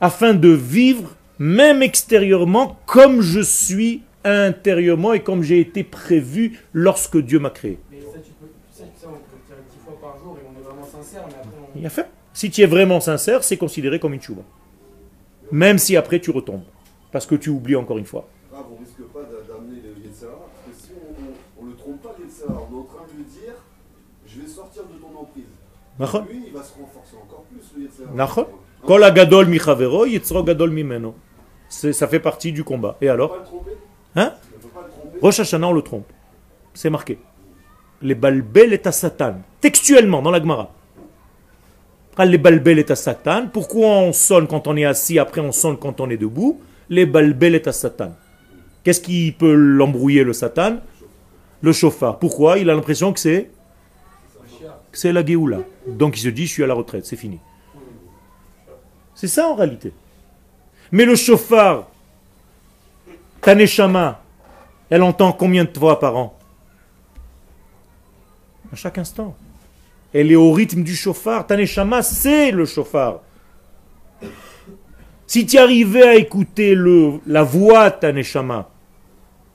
[0.01, 7.17] afin de vivre, même extérieurement, comme je suis intérieurement et comme j'ai été prévu lorsque
[7.19, 7.79] Dieu m'a créé.
[7.91, 10.47] Mais ça, tu peux, ça, ça, on peut le dire dix fois par jour et
[10.47, 11.79] on est vraiment sincère, mais après, on.
[11.79, 12.09] Il a fait.
[12.39, 14.43] Si tu es vraiment sincère, c'est considéré comme une chouva.
[15.51, 16.63] Même si après tu retombes.
[17.11, 18.29] Parce que tu oublies encore une fois.
[18.53, 20.31] Grave, on risque pas d'a- d'amener le Yetzirah,
[20.65, 23.17] parce que si on, on le trompe pas, le Yetzirah, on est en train de
[23.19, 23.55] lui dire,
[24.25, 25.51] je vais sortir de ton emprise.
[25.99, 28.13] Nachon Lui, il va se renforcer encore plus, le Yetzirah.
[28.15, 28.47] Nachon.
[28.87, 31.17] Kol agadol mi chavero, yitzro gadol mimeno.
[31.69, 32.97] C'est- Ça fait partie du combat.
[33.01, 33.35] Et alors?
[34.15, 34.33] Hein?
[34.55, 35.19] On peut pas le tromper?
[35.21, 36.07] Rosh Hashanah, on le trompe.
[36.73, 37.19] C'est marqué.
[38.01, 39.39] Les balbel est à Satan.
[39.61, 40.71] Textuellement, dans la Gemara.
[42.25, 43.49] Les balbel est à Satan.
[43.53, 46.61] Pourquoi on sonne quand on est assis, après on sonne quand on est debout?
[46.89, 48.13] Les balbel est à Satan.
[48.83, 50.79] Qu'est-ce qui peut l'embrouiller le Satan?
[51.61, 52.19] Le chauffard.
[52.19, 52.59] Pourquoi?
[52.59, 53.51] Il a l'impression que c'est
[54.93, 55.59] c'est la Géoula.
[55.87, 57.39] Donc il se dit, je suis à la retraite, c'est fini.
[59.15, 59.93] C'est ça en réalité.
[60.91, 61.89] Mais le chauffard,
[63.41, 64.21] Taneshama,
[64.91, 66.37] elle entend combien de fois par an?
[68.73, 69.37] À chaque instant.
[70.19, 71.47] Elle est au rythme du chauffard.
[71.47, 73.21] Taneshama, c'est le chauffard.
[75.29, 76.77] Si tu arrivais à écouter
[77.25, 78.69] la voix de Taneshama,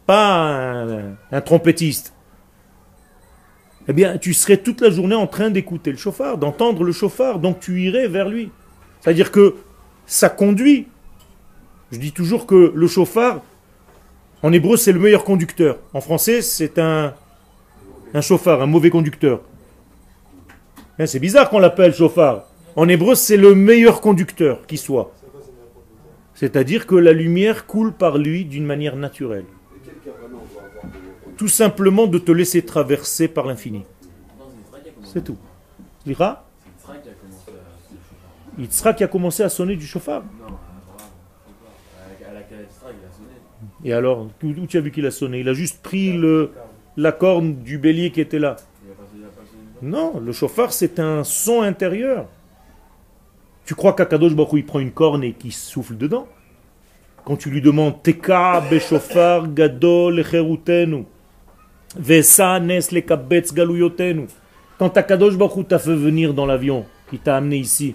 [0.05, 0.85] pas
[1.33, 2.13] un, trompettiste,
[3.89, 7.39] eh bien, tu serais toute la journée en train d'écouter le chauffard, d'entendre le chauffard,
[7.39, 8.49] donc tu irais vers lui.
[9.01, 9.55] C'est-à-dire que
[10.05, 10.87] ça conduit.
[11.91, 13.41] Je dis toujours que le chauffard,
[14.41, 15.79] en hébreu, c'est le meilleur conducteur.
[15.93, 17.13] En français, c'est un
[18.21, 19.41] chauffard, un mauvais conducteur.
[20.99, 22.47] Hein, C'est bizarre qu'on l'appelle chauffard.
[22.75, 25.11] En hébreu, c'est le meilleur conducteur qui soit.
[26.33, 29.45] C'est-à-dire que la lumière coule par lui d'une manière naturelle.
[31.37, 33.83] Tout simplement de te laisser traverser par l'infini.
[35.03, 35.37] C'est tout.
[36.05, 36.45] Lira
[38.95, 40.23] qui a commencé à sonner du chauffard.
[43.83, 45.39] Et alors, où tu as vu qu'il a sonné?
[45.39, 46.19] Il a juste pris
[46.97, 48.55] la corne du bélier qui était là.
[49.83, 52.27] Non, le chauffard, c'est un son intérieur.
[53.65, 56.25] Tu crois qu'Akadosh Baruch il prend une corne et qu'il souffle dedans?
[57.25, 61.03] Quand tu lui demandes Teka beshofar gadol lecherutenu
[61.97, 64.27] Vesa nes lekabetz galuyotenu
[64.79, 67.93] Quand Akadosh Baruch t'a fait venir dans l'avion, qui t'a amené ici,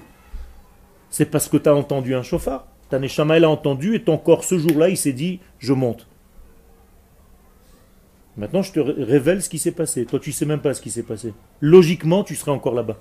[1.09, 2.67] c'est parce que tu as entendu un chauffard.
[2.91, 6.07] Ta neshama, elle a entendu et ton corps, ce jour-là, il s'est dit Je monte.
[8.39, 10.05] Maintenant, je te ré- révèle ce qui s'est passé.
[10.07, 11.35] Toi, tu sais même pas ce qui s'est passé.
[11.61, 12.97] Logiquement, tu serais encore là-bas.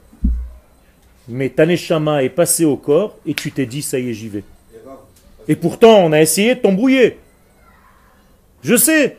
[1.30, 4.30] Mais ta neshama est passée au corps et tu t'es dit, ça y est, j'y
[4.30, 4.44] vais.
[5.48, 7.20] Et pourtant, on a essayé de t'embrouiller.
[8.64, 9.18] Je sais.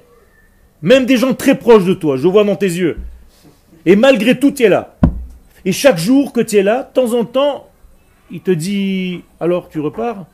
[0.83, 2.99] Même des gens très proches de toi, je vois dans tes yeux.
[3.87, 4.97] Et malgré tout, tu es là.
[5.65, 7.69] Et chaque jour que tu es là, de temps en temps,
[8.31, 10.27] il te dit, alors tu repars?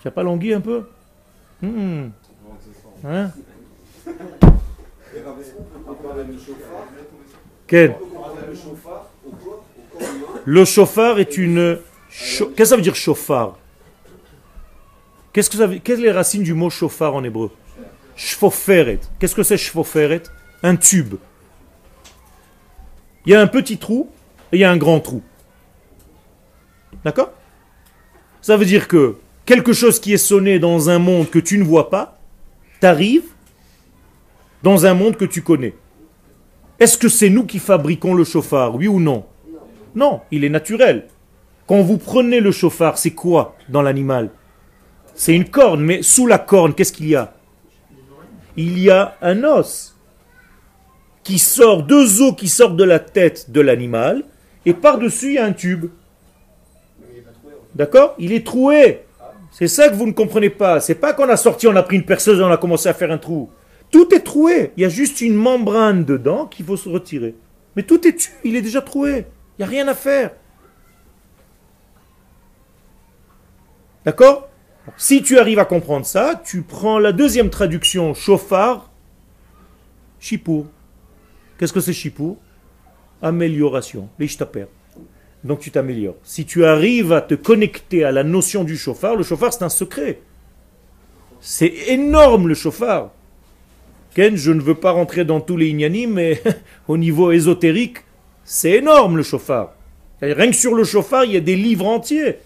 [0.00, 0.84] Tu n'as pas langui un peu?
[1.62, 2.08] Hmm.
[3.06, 3.30] Hein?
[10.44, 11.78] Le chauffard est une.
[12.10, 13.58] Qu'est-ce que ça veut dire chauffard?
[15.32, 15.78] Qu'est-ce que ça veut...
[15.78, 17.50] Quelles sont les racines du mot chauffard en hébreu?
[18.16, 19.00] Shfoferet.
[19.18, 20.22] Qu'est-ce que c'est shfoferet
[20.62, 21.14] Un tube.
[23.26, 24.08] Il y a un petit trou
[24.52, 25.22] et il y a un grand trou.
[27.04, 27.32] D'accord?
[28.42, 31.64] Ça veut dire que quelque chose qui est sonné dans un monde que tu ne
[31.64, 32.20] vois pas,
[32.78, 33.33] t'arrive
[34.64, 35.74] dans un monde que tu connais.
[36.80, 39.26] Est-ce que c'est nous qui fabriquons le chauffard, oui ou non?
[39.94, 41.06] Non, il est naturel.
[41.66, 44.30] Quand vous prenez le chauffard, c'est quoi dans l'animal?
[45.14, 47.34] C'est une corne, mais sous la corne, qu'est-ce qu'il y a?
[48.56, 49.94] Il y a un os
[51.22, 54.24] qui sort, deux os qui sortent de la tête de l'animal,
[54.64, 55.90] et par-dessus, il y a un tube.
[57.74, 58.14] D'accord?
[58.18, 59.02] Il est troué.
[59.50, 60.80] C'est ça que vous ne comprenez pas.
[60.80, 62.94] C'est pas qu'on a sorti, on a pris une perceuse et on a commencé à
[62.94, 63.50] faire un trou.
[63.90, 64.72] Tout est troué.
[64.76, 67.34] Il y a juste une membrane dedans qu'il faut se retirer.
[67.76, 69.26] Mais tout est tu, il est déjà troué.
[69.58, 70.32] Il n'y a rien à faire.
[74.04, 74.48] D'accord?
[74.96, 78.90] Si tu arrives à comprendre ça, tu prends la deuxième traduction, chauffard,
[80.20, 80.66] chipour.
[81.58, 82.36] Qu'est-ce que c'est chipour
[83.22, 84.66] Amélioration, l'ishtaper.
[85.42, 86.16] Donc tu t'améliores.
[86.22, 89.68] Si tu arrives à te connecter à la notion du chauffard, le chauffard c'est un
[89.68, 90.20] secret.
[91.40, 93.12] C'est énorme le chauffard.
[94.14, 96.40] Ken, je ne veux pas rentrer dans tous les ignanim, mais
[96.88, 97.98] au niveau ésotérique,
[98.44, 99.74] c'est énorme le chauffard.
[100.22, 102.36] Rien que sur le chauffard, il y a des livres entiers.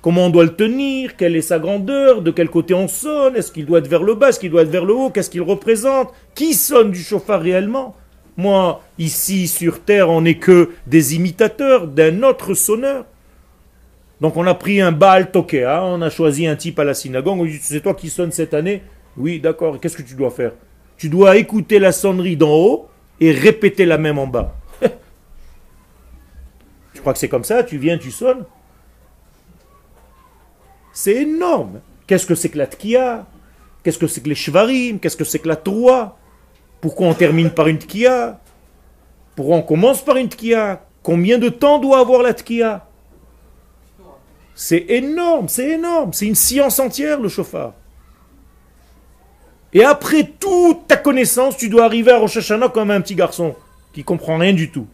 [0.00, 3.50] Comment on doit le tenir, quelle est sa grandeur, de quel côté on sonne, est-ce
[3.50, 5.42] qu'il doit être vers le bas, est-ce qu'il doit être vers le haut, qu'est-ce qu'il
[5.42, 7.96] représente, qui sonne du chauffard réellement
[8.36, 13.06] Moi, ici sur Terre, on n'est que des imitateurs d'un autre sonneur.
[14.20, 17.40] Donc on a pris un Baal Tokea, on a choisi un type à la synagogue,
[17.40, 18.82] on dit c'est toi qui sonne cette année
[19.16, 20.52] Oui, d'accord, qu'est-ce que tu dois faire?
[20.96, 22.88] Tu dois écouter la sonnerie d'en haut
[23.20, 24.54] et répéter la même en bas.
[26.94, 27.62] tu crois que c'est comme ça?
[27.64, 28.44] Tu viens, tu sonnes
[30.92, 31.80] C'est énorme.
[32.06, 33.26] Qu'est-ce que c'est que la tkia?
[33.82, 34.98] Qu'est-ce que c'est que les shvarim?
[34.98, 36.18] Qu'est-ce que c'est que la troie?
[36.80, 38.40] Pourquoi on termine par une tkia?
[39.36, 40.82] Pourquoi on commence par une tkia?
[41.02, 42.86] Combien de temps doit avoir la tkia?
[44.54, 46.12] C'est énorme, c'est énorme.
[46.12, 47.74] C'est une science entière, le chauffard.
[49.74, 53.56] Et après toute ta connaissance, tu dois arriver à Rosh Hashanah comme un petit garçon
[53.92, 54.86] qui comprend rien du tout.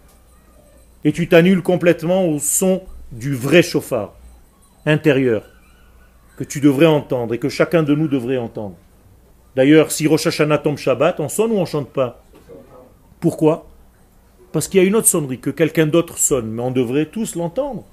[1.05, 4.15] Et tu t'annules complètement au son du vrai chauffard
[4.87, 5.45] intérieur
[6.39, 8.77] que tu devrais entendre et que chacun de nous devrait entendre.
[9.55, 12.23] D'ailleurs, si Rosh Hashanah tombe Shabbat, on sonne ou on chante pas?
[13.21, 13.67] Pourquoi?
[14.53, 17.35] Parce qu'il y a une autre sonnerie que quelqu'un d'autre sonne, mais on devrait tous
[17.35, 17.85] l'entendre.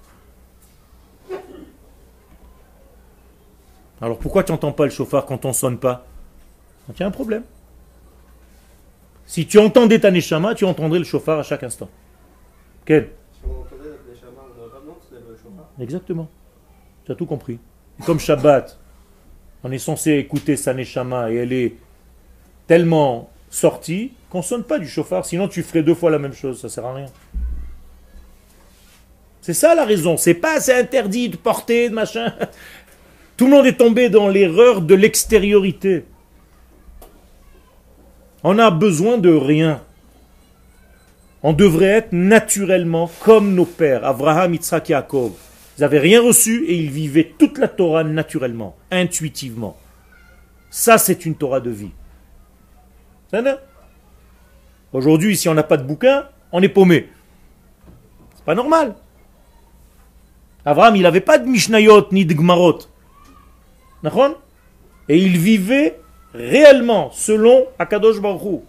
[4.00, 6.06] Alors pourquoi tu n'entends pas le chauffard quand on sonne pas?
[6.88, 7.44] Donc il y a un problème.
[9.26, 11.90] Si tu entendais ta neshama, tu entendrais le chauffard à chaque instant.
[12.86, 13.10] Quel?
[13.34, 15.70] Si on entendait notre Neshama, on n'aurait pas besoin de se lever le chauffard.
[15.80, 16.30] Exactement.
[17.06, 17.60] Tu as tout compris.
[18.00, 18.80] Et comme Shabbat,
[19.64, 21.76] on est censé écouter sa neshama et elle est
[22.68, 26.34] tellement sortie qu'on ne sonne pas du chauffard, sinon tu ferais deux fois la même
[26.34, 27.08] chose, ça sert à rien.
[29.42, 30.18] C'est ça la raison.
[30.18, 32.34] C'est pas c'est interdit de porter, de machin.
[33.38, 36.06] Tout le monde est tombé dans l'erreur de l'extériorité.
[38.44, 39.82] On a besoin de rien.
[41.44, 45.34] On devrait être naturellement comme nos pères, Abraham, Yitzhak, Yaakov.
[45.78, 49.78] Ils n'avaient rien reçu et ils vivaient toute la Torah naturellement, intuitivement.
[50.70, 51.92] Ça, c'est une Torah de vie.
[54.94, 57.10] Aujourd'hui, si on n'a pas de bouquin, on est paumé.
[58.36, 58.96] C'est pas normal.
[60.66, 62.80] Abraham, il n'avait pas de Mishnayot ni de Gmarot.
[65.10, 66.00] Et il vivait
[66.34, 68.62] réellement selon Akadosh Baruch.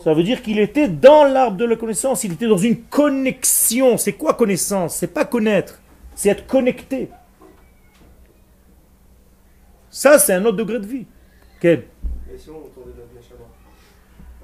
[0.00, 3.96] Ça veut dire qu'il était dans l'arbre de la connaissance, il était dans une connexion.
[3.96, 4.96] C'est quoi connaissance?
[4.96, 5.80] C'est pas connaître,
[6.14, 7.08] c'est être connecté.
[9.88, 11.06] Ça, c'est un autre degré de vie.
[11.60, 11.86] Quel?
[12.30, 13.44] Mais si on entendait notre Neshama,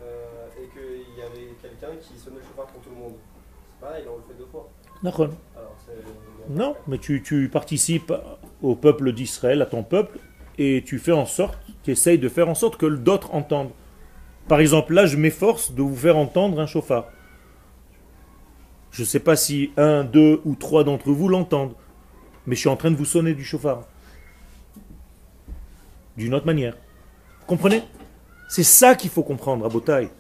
[0.01, 3.15] euh, et qu'il y avait quelqu'un qui sonnait le chauffard pour tout le monde,
[3.69, 4.71] c'est pareil, on le fait deux fois.
[5.05, 5.31] Alors.
[6.49, 8.13] Non, mais tu, tu participes
[8.63, 10.19] au peuple d'Israël, à ton peuple,
[10.59, 13.71] et tu fais en sorte, tu essayes de faire en sorte que d'autres entendent.
[14.49, 17.07] Par exemple, là, je m'efforce de vous faire entendre un chauffard.
[18.91, 21.75] Je ne sais pas si un, deux ou trois d'entre vous l'entendent,
[22.47, 23.85] mais je suis en train de vous sonner du chauffard.
[26.17, 26.75] D'une autre manière.
[27.41, 27.83] Vous comprenez?
[28.49, 30.11] C'est ça qu'il faut comprendre à Botaï.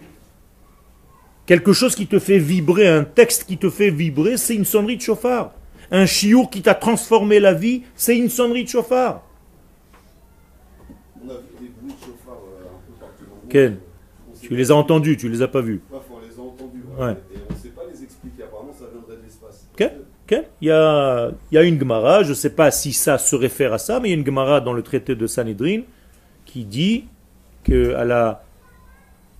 [1.47, 4.97] Quelque chose qui te fait vibrer, un texte qui te fait vibrer, c'est une sonnerie
[4.97, 5.53] de chauffard.
[5.91, 9.23] Un chiour qui t'a transformé la vie, c'est une sonnerie de chauffard.
[11.25, 13.49] On a vu des bruits de chauffard euh, un peu partout dans le monde.
[13.51, 13.79] Ken,
[14.41, 15.81] tu les as entendus, tu les as pas vus.
[15.93, 16.83] On les a entendus.
[16.97, 17.05] Ouais.
[17.07, 17.17] ouais.
[17.35, 18.45] Et on ne sait pas les expliquer.
[18.45, 19.67] Apparemment, ça viendrait de l'espace.
[19.75, 19.91] Ok.
[20.33, 23.19] Ok Il y a, il y a une Gemara, je ne sais pas si ça
[23.19, 25.81] se réfère à ça, mais il y a une Gemara dans le traité de Sanhedrin
[26.47, 27.07] qui dit
[27.65, 28.45] qu'à la,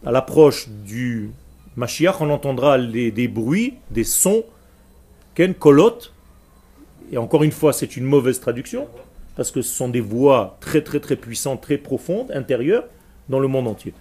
[0.05, 1.31] à l'approche du
[1.77, 4.43] Mashiach, on entendra les- des bruits, des sons,
[5.37, 5.99] ken kolot,
[7.11, 8.87] et encore une fois, c'est une mauvaise traduction,
[9.37, 12.85] parce que ce sont des voix très très très puissantes, très profondes, intérieures,
[13.29, 13.95] dans le monde entier.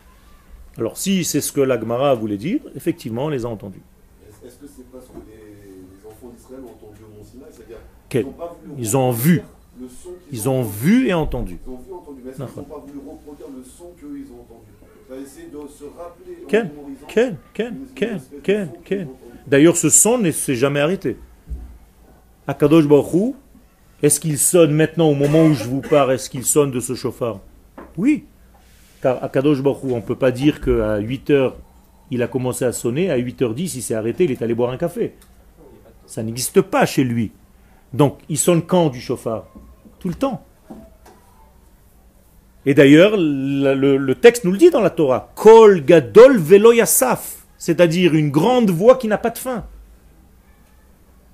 [0.78, 3.82] Alors si c'est ce que la Gemara voulait dire, effectivement, on les a entendus.
[4.46, 8.22] Est-ce que c'est parce que les, enfants d'Israël ont entendu au Mont Sinaï C'est-à-dire Quel
[8.22, 9.42] ils n'ont pas voulu Ils ont vu.
[9.80, 11.58] le son qu'ils Ils ont vu et entendu.
[11.66, 12.22] Ils ont vu, entendu.
[12.24, 14.70] Mais est-ce qu'ils n'ont pas voulu reproduire le son qu'eux, ils ont entendu?
[15.08, 16.70] Ça va essayer de se rappeler en Ken,
[17.08, 19.08] Ken, Ken, Ken, Ken, qu'ils.
[19.48, 21.18] D'ailleurs, ce son ne s'est jamais arrêté.
[22.50, 23.36] Akadosh Baruch
[24.02, 26.14] est-ce qu'il sonne maintenant au moment où je vous parle?
[26.14, 27.42] Est-ce qu'il sonne de ce chauffard?
[27.96, 28.24] Oui.
[29.04, 31.58] Car Akadosh Baruch on ne peut pas dire qu'à 8 heures,
[32.10, 34.78] il a commencé à sonner, à 8h10, il s'est arrêté, il est allé boire un
[34.78, 35.14] café.
[36.08, 37.32] Ça n'existe pas chez lui.
[37.94, 39.46] Donc, il sonne quand du chauffard?
[40.00, 40.44] Tout le temps.
[42.66, 45.32] Et d'ailleurs, le, texte nous le dit dans la Torah.
[45.36, 46.72] Kol gadol velo.
[47.58, 49.66] C'est-à-dire une grande voix qui n'a pas de fin.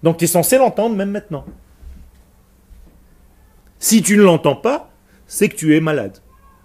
[0.06, 1.46] Donc tu es censé l'entendre même maintenant.
[3.80, 4.91] Si tu ne l'entends pas,
[5.26, 6.20] c'est que tu es malade,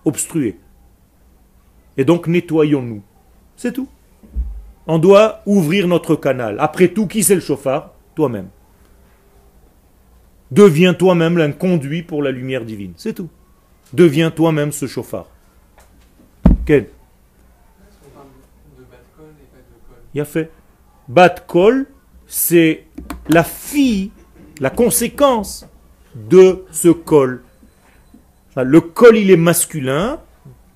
[0.04, 0.58] obstrué.
[1.96, 3.02] Et donc nettoyons-nous.
[3.56, 3.88] C'est tout.
[4.86, 6.56] On doit ouvrir notre canal.
[6.60, 7.94] Après tout, qui c'est le chauffard?
[8.14, 8.50] Toi-même.
[10.50, 12.92] Deviens toi-même un conduit pour la lumière divine.
[12.98, 13.30] C'est tout.
[13.94, 15.28] Deviens toi-même ce chauffard.
[16.66, 16.90] Quel
[20.12, 20.50] Il a fait.
[21.08, 21.46] Bat
[22.26, 22.84] c'est
[23.30, 24.10] la fille,
[24.60, 25.66] la conséquence
[26.14, 27.42] de ce col.
[28.56, 30.20] Le col, il est masculin,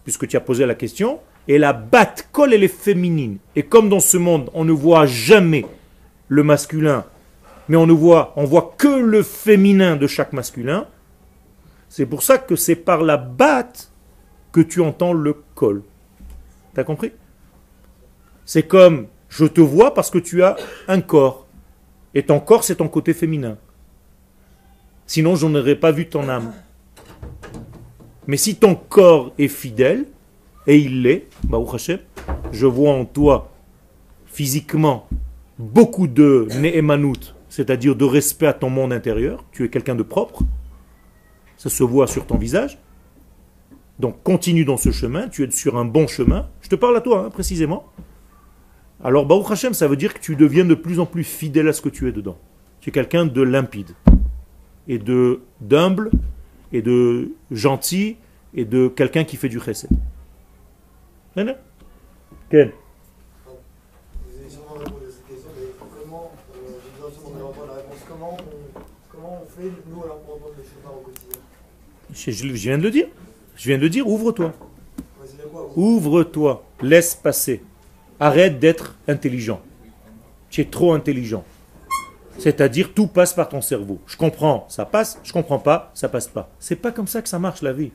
[0.05, 3.39] puisque tu as posé la question, et la bat Kol, elle est féminine.
[3.55, 5.67] Et comme dans ce monde, on ne voit jamais
[6.29, 7.05] le masculin,
[7.69, 10.87] mais on ne voit, on voit que le féminin de chaque masculin,
[11.89, 13.93] c'est pour ça que c'est par la batte
[14.53, 15.83] que tu entends le col.
[16.73, 17.13] T'as compris?
[18.45, 20.57] C'est comme je te vois parce que tu as
[20.89, 21.44] un corps.
[22.15, 23.59] Et ton corps, c'est ton côté féminin.
[25.07, 26.53] Sinon, je n'aurais pas vu ton âme.
[28.27, 30.07] Mais si ton corps est fidèle,
[30.67, 31.27] et il l'est,
[32.53, 33.53] je vois en toi
[34.25, 35.07] physiquement
[35.59, 40.43] beaucoup de ne'emanut, c'est-à-dire de respect à ton monde intérieur, tu es quelqu'un de propre,
[41.57, 42.79] ça se voit sur ton visage.
[43.99, 46.49] Donc continue dans ce chemin, tu es sur un bon chemin.
[46.63, 47.85] Je te parle à toi, hein, précisément.
[49.05, 51.73] Alors, Baruch Hashem, ça veut dire que tu deviens de plus en plus fidèle à
[51.75, 52.39] ce que tu es dedans.
[52.81, 53.91] Tu es quelqu'un de limpide,
[54.89, 56.11] et de d'humble,
[56.73, 58.17] et de gentil,
[58.55, 59.91] et de quelqu'un qui fait du chesed.
[62.51, 62.71] Ken
[72.13, 73.07] je, je- je viens de le dire.
[73.57, 74.53] Je viens de le dire, ouvre-toi.
[75.77, 77.63] Ouvre-toi, laisse passer.
[78.25, 79.61] Arrête d'être intelligent.
[80.49, 81.45] Tu es trop intelligent.
[82.39, 84.01] C'est-à-dire tout passe par ton cerveau.
[84.07, 86.49] Je comprends, ça passe, je comprends pas, ça passe pas.
[86.59, 87.93] C'est pas comme ça que ça marche la vie.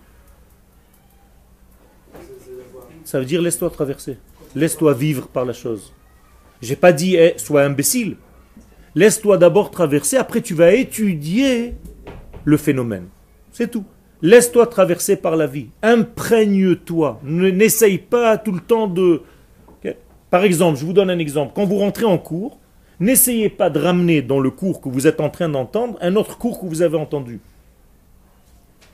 [3.03, 4.19] Ça veut dire laisse-toi traverser.
[4.55, 5.93] Laisse-toi vivre par la chose.
[6.61, 8.15] J'ai pas dit eh, sois imbécile.
[8.93, 11.73] Laisse-toi d'abord traverser, après tu vas étudier
[12.43, 13.07] le phénomène.
[13.51, 13.85] C'est tout.
[14.21, 15.69] Laisse-toi traverser par la vie.
[15.81, 17.19] Imprègne-toi.
[17.23, 19.23] Ne- N'essaye pas tout le temps de...
[20.29, 21.53] Par exemple, je vous donne un exemple.
[21.55, 22.59] Quand vous rentrez en cours,
[22.99, 26.37] n'essayez pas de ramener dans le cours que vous êtes en train d'entendre un autre
[26.37, 27.39] cours que vous avez entendu.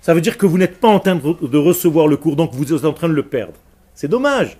[0.01, 2.73] Ça veut dire que vous n'êtes pas en train de recevoir le cours, donc vous
[2.73, 3.55] êtes en train de le perdre.
[3.95, 4.57] C'est dommage.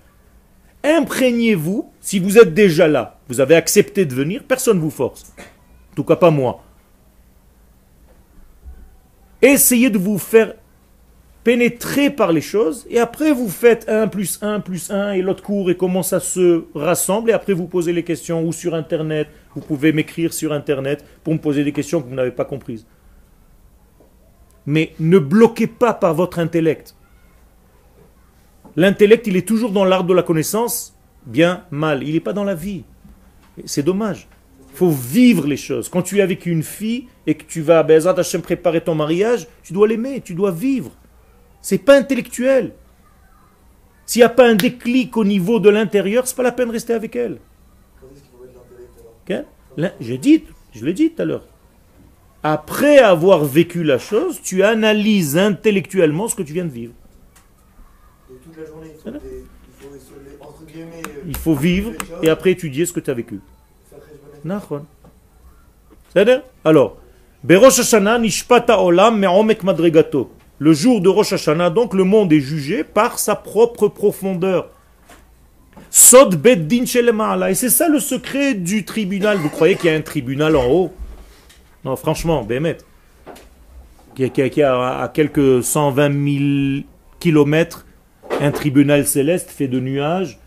[0.84, 5.34] Imprégnez-vous, si vous êtes déjà là, vous avez accepté de venir, personne ne vous force.
[5.92, 6.64] En tout cas pas moi.
[9.42, 10.56] Essayez de vous faire
[11.46, 15.44] pénétrer par les choses, et après vous faites 1 plus 1 plus 1 et l'autre
[15.44, 19.28] cours, et comment ça se rassemble, et après vous posez les questions, ou sur Internet,
[19.54, 22.88] vous pouvez m'écrire sur Internet pour me poser des questions que vous n'avez pas comprises.
[24.66, 26.96] Mais ne bloquez pas par votre intellect.
[28.76, 32.02] L'intellect, il est toujours dans l'art de la connaissance, bien, mal.
[32.02, 32.84] Il n'est pas dans la vie.
[33.66, 34.28] C'est dommage.
[34.72, 35.90] Il faut vivre les choses.
[35.90, 39.48] Quand tu es avec une fille et que tu vas, Bezrat Hashem, préparer ton mariage,
[39.62, 40.92] tu dois l'aimer, tu dois vivre.
[41.68, 42.74] C'est pas intellectuel.
[44.06, 46.74] S'il n'y a pas un déclic au niveau de l'intérieur, c'est pas la peine de
[46.74, 47.40] rester avec elle.
[50.00, 50.44] J'ai dit,
[50.74, 51.46] je l'ai dit tout à l'heure.
[52.44, 56.94] Après avoir vécu la chose, tu analyses intellectuellement ce que tu viens de vivre.
[58.30, 59.18] Et toute la journée, il faut, Voilà.
[59.18, 62.94] des, il faut se les- entre guillemets, euh, Il faut vivre et après étudier ce
[62.94, 63.40] que tu as vécu.
[66.64, 66.98] Alors,
[67.44, 70.30] Berosh Hashanah me'omek madregato.
[70.60, 74.70] Le jour de Rosh Hashanah, donc, le monde est jugé par sa propre profondeur.
[75.90, 77.52] Sod beddin shelema'ala.
[77.52, 79.38] Et c'est ça le secret du tribunal.
[79.38, 80.94] Vous croyez qu'il y a un tribunal en haut?
[81.84, 82.78] Non, franchement, Bémet.
[84.16, 86.12] Qui est- à, quelques 120
[86.80, 86.84] 000
[87.20, 87.86] kilomètres,
[88.40, 90.40] un tribunal céleste fait de nuages.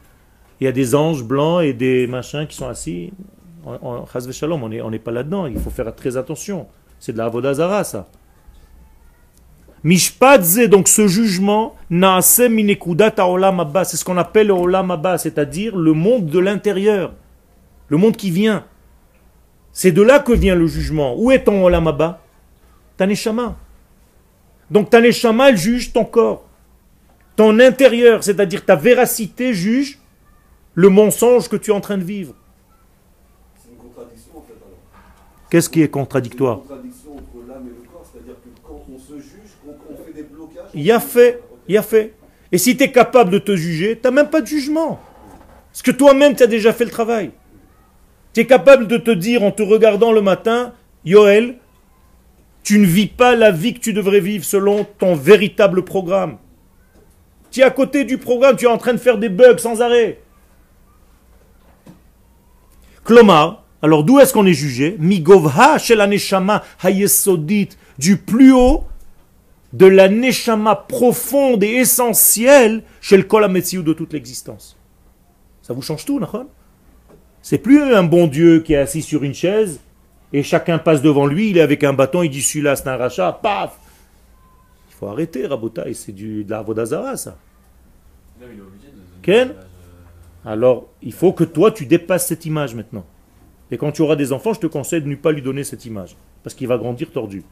[0.61, 3.13] Il y a des anges blancs et des machins qui sont assis.
[3.65, 5.47] En, v'shalom, on n'est pas là-dedans.
[5.47, 6.67] Il faut faire très attention.
[6.99, 8.09] C'est de la avodazara, ça.
[9.85, 15.19] Mishpadze, donc ce jugement, naase minekudat olam abba, c'est ce qu'on appelle le olam abba,
[15.19, 17.15] c'est-à-dire le monde de l'intérieur,
[17.89, 18.65] le monde qui vient.
[19.73, 21.15] C'est de là que vient le jugement.
[21.17, 22.21] Où est ton olam abba
[22.97, 23.57] Ta neshama.
[24.71, 26.45] Donc ta neshama, elle juge ton corps.
[27.37, 30.01] Ton intérieur, c'est-à-dire ta véracité, juge
[30.75, 32.35] le mensonge que tu es en train de vivre.
[33.57, 34.79] C'est une contradiction en fait alors.
[35.51, 38.99] Qu'est-ce qui est contradictoire une contradiction entre l'âme et le corps, c'est-à-dire que quand on
[38.99, 40.68] se juge, qu'on on fait des blocages.
[40.68, 42.15] Il y a fait, il y a fait.
[42.53, 45.01] Et si tu es capable de te juger, tu n'as même pas de jugement.
[45.71, 47.31] Parce que toi-même, tu as déjà fait le travail.
[48.33, 50.73] Tu es capable de te dire en te regardant le matin,
[51.05, 51.57] Yoel,
[52.63, 56.39] tu ne vis pas la vie que tu devrais vivre selon ton véritable programme.
[57.51, 59.81] Tu es à côté du programme, tu es en train de faire des bugs sans
[59.81, 60.21] arrêt.
[63.05, 64.97] Klomar, alors d'où est-ce qu'on est jugé?
[64.99, 68.85] Migovha shel aneshama hayesodit, du plus haut
[69.73, 74.77] de la neshama profonde et essentielle chez le kol de toute l'existence.
[75.63, 76.49] Ça vous change tout, Nachon?
[77.43, 79.81] C'est plus un bon Dieu qui est assis sur une chaise
[80.33, 82.97] et chacun passe devant lui, il est avec un bâton, il dit celui-là c'est un
[82.97, 83.79] rachat, paf
[84.91, 87.37] Il faut arrêter, Rabotaï, c'est du, de la Vodazara, ça.
[89.23, 89.55] Ken?
[90.45, 93.05] Alors, il faut que toi, tu dépasses cette image maintenant.
[93.71, 95.85] Et quand tu auras des enfants, je te conseille de ne pas lui donner cette
[95.85, 96.17] image.
[96.43, 97.43] Parce qu'il va grandir tordu.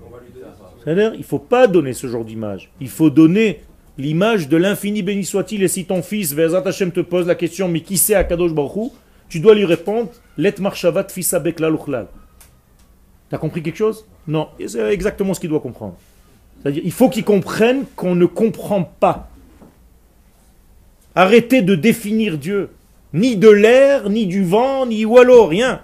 [0.00, 0.70] On va lui donner ça.
[0.77, 2.70] C'est-à-dire, il ne faut pas donner ce genre d'image.
[2.80, 3.60] Il faut donner
[3.98, 5.62] l'image de l'infini béni soit-il.
[5.62, 8.92] Et si ton fils, Vezat Hashem, te pose la question, mais qui c'est Akadosh Baruch
[9.28, 12.06] tu dois lui répondre, Let marshavat fisabek laluchlal.
[13.30, 14.06] T'as compris quelque chose?
[14.26, 15.96] Non, c'est exactement ce qu'il doit comprendre.
[16.62, 19.28] C'est-à-dire, il faut qu'il comprenne qu'on ne comprend pas.
[21.14, 22.70] Arrêtez de définir Dieu.
[23.12, 25.82] Ni de l'air, ni du vent, ni wallo, rien.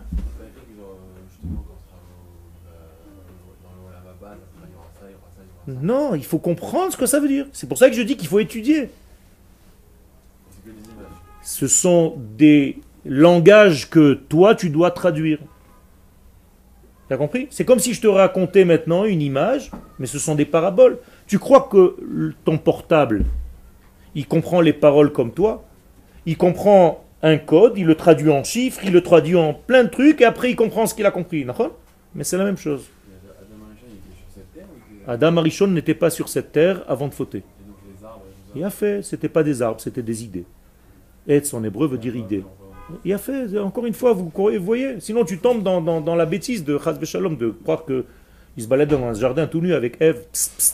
[5.66, 7.46] Non, il faut comprendre ce que ça veut dire.
[7.52, 8.90] C'est pour ça que je dis qu'il faut étudier.
[11.42, 15.38] Ce sont des langages que toi, tu dois traduire.
[17.08, 17.48] Tu as compris?
[17.50, 20.98] C'est comme si je te racontais maintenant une image, mais ce sont des paraboles.
[21.26, 23.24] Tu crois que ton portable,
[24.14, 25.64] il comprend les paroles comme toi?
[26.24, 29.88] Il comprend un code, il le traduit en chiffres, il le traduit en plein de
[29.88, 31.46] trucs, et après il comprend ce qu'il a compris.
[32.14, 32.88] Mais c'est la même chose.
[35.06, 37.42] Adam Arishon n'était pas sur cette terre avant de fauter.
[38.56, 40.44] Il a fait, c'était pas des arbres, c'était des idées.
[41.26, 42.44] Etz en hébreu veut dire idée.
[43.04, 44.30] Il a fait, encore une fois, vous
[44.60, 48.04] voyez, sinon tu tombes dans, dans- dans la bêtise de Chaz Shalom de croire que
[48.56, 50.22] il se balade dans un jardin tout nu avec Ève,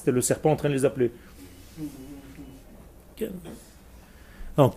[0.06, 1.10] et le serpent en train de les appeler.
[4.56, 4.74] Donc.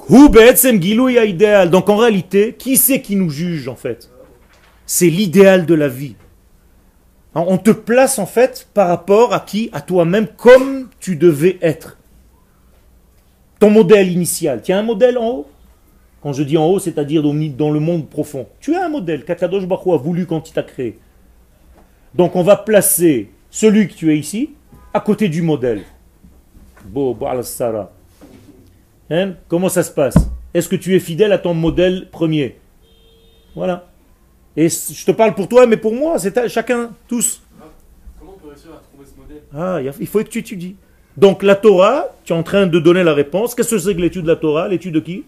[1.69, 4.09] Donc en réalité, qui c'est qui nous juge en fait?
[4.85, 6.15] C'est l'idéal de la vie.
[7.35, 9.69] Hein, On te place en fait par rapport à qui?
[9.73, 11.97] À toi-même, comme tu devais être.
[13.59, 14.61] Ton modèle initial.
[14.61, 15.47] Tu as un modèle en haut?
[16.21, 18.47] Quand je dis en haut, c'est-à-dire dans le monde profond.
[18.59, 20.97] Tu as un modèle qu'Akadosh Baruch a voulu quand il t'a créé.
[22.15, 24.51] Donc on va placer celui que tu es ici
[24.93, 25.81] à côté du modèle.
[29.09, 29.33] Hein?
[29.47, 30.15] Comment ça se passe?
[30.53, 32.57] Est-ce que tu es fidèle à ton modèle premier?
[33.55, 33.89] Voilà.
[34.55, 37.41] Et je te parle pour toi, mais pour moi, c'est à chacun, tous.
[38.19, 39.43] Comment on peut réussir à trouver ce modèle?
[39.53, 40.75] Ah, il faut que tu étudies.
[41.17, 43.55] Donc la Torah, tu es en train de donner la réponse.
[43.55, 44.67] Qu'est-ce que c'est que l'étude de la Torah?
[44.67, 45.25] L'étude de qui?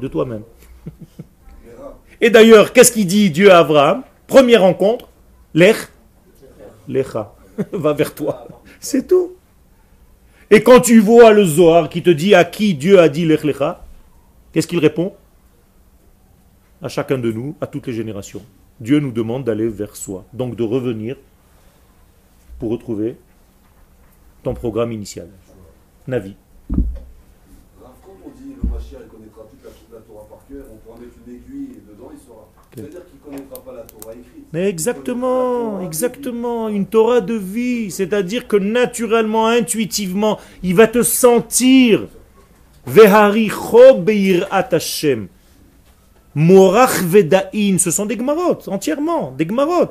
[0.00, 0.42] De toi-même.
[2.20, 4.02] Et d'ailleurs, qu'est-ce qu'il dit Dieu à Abraham?
[4.26, 5.08] Première rencontre,
[5.54, 5.88] l'ech,
[6.88, 7.34] lecha,
[7.72, 8.46] va vers toi.
[8.78, 9.32] C'est tout.
[10.50, 13.44] Et quand tu vois le Zohar qui te dit à qui Dieu a dit l'ech
[13.44, 13.84] lecha,
[14.52, 15.14] qu'est-ce qu'il répond?
[16.82, 18.42] À chacun de nous, à toutes les générations.
[18.80, 21.16] Dieu nous demande d'aller vers soi, donc de revenir
[22.58, 23.16] pour retrouver
[24.42, 25.28] ton programme initial.
[26.06, 26.34] Navi.
[26.70, 26.78] Quand
[28.24, 31.12] on dit le Mashiach il connaîtra toute la, la Torah par cœur, on pourra mettre
[31.26, 32.48] une aiguille et dedans il saura.
[32.74, 34.46] C'est-à-dire qu'il ne connaîtra pas la Torah écrite.
[34.54, 42.08] Mais exactement, exactement, une Torah de vie, c'est-à-dire que naturellement, intuitivement, il va te sentir.
[42.86, 43.34] Beirat
[44.72, 45.28] Hashem.
[46.34, 49.90] Morach vedain, ce sont des gmarot, entièrement, des gmarot.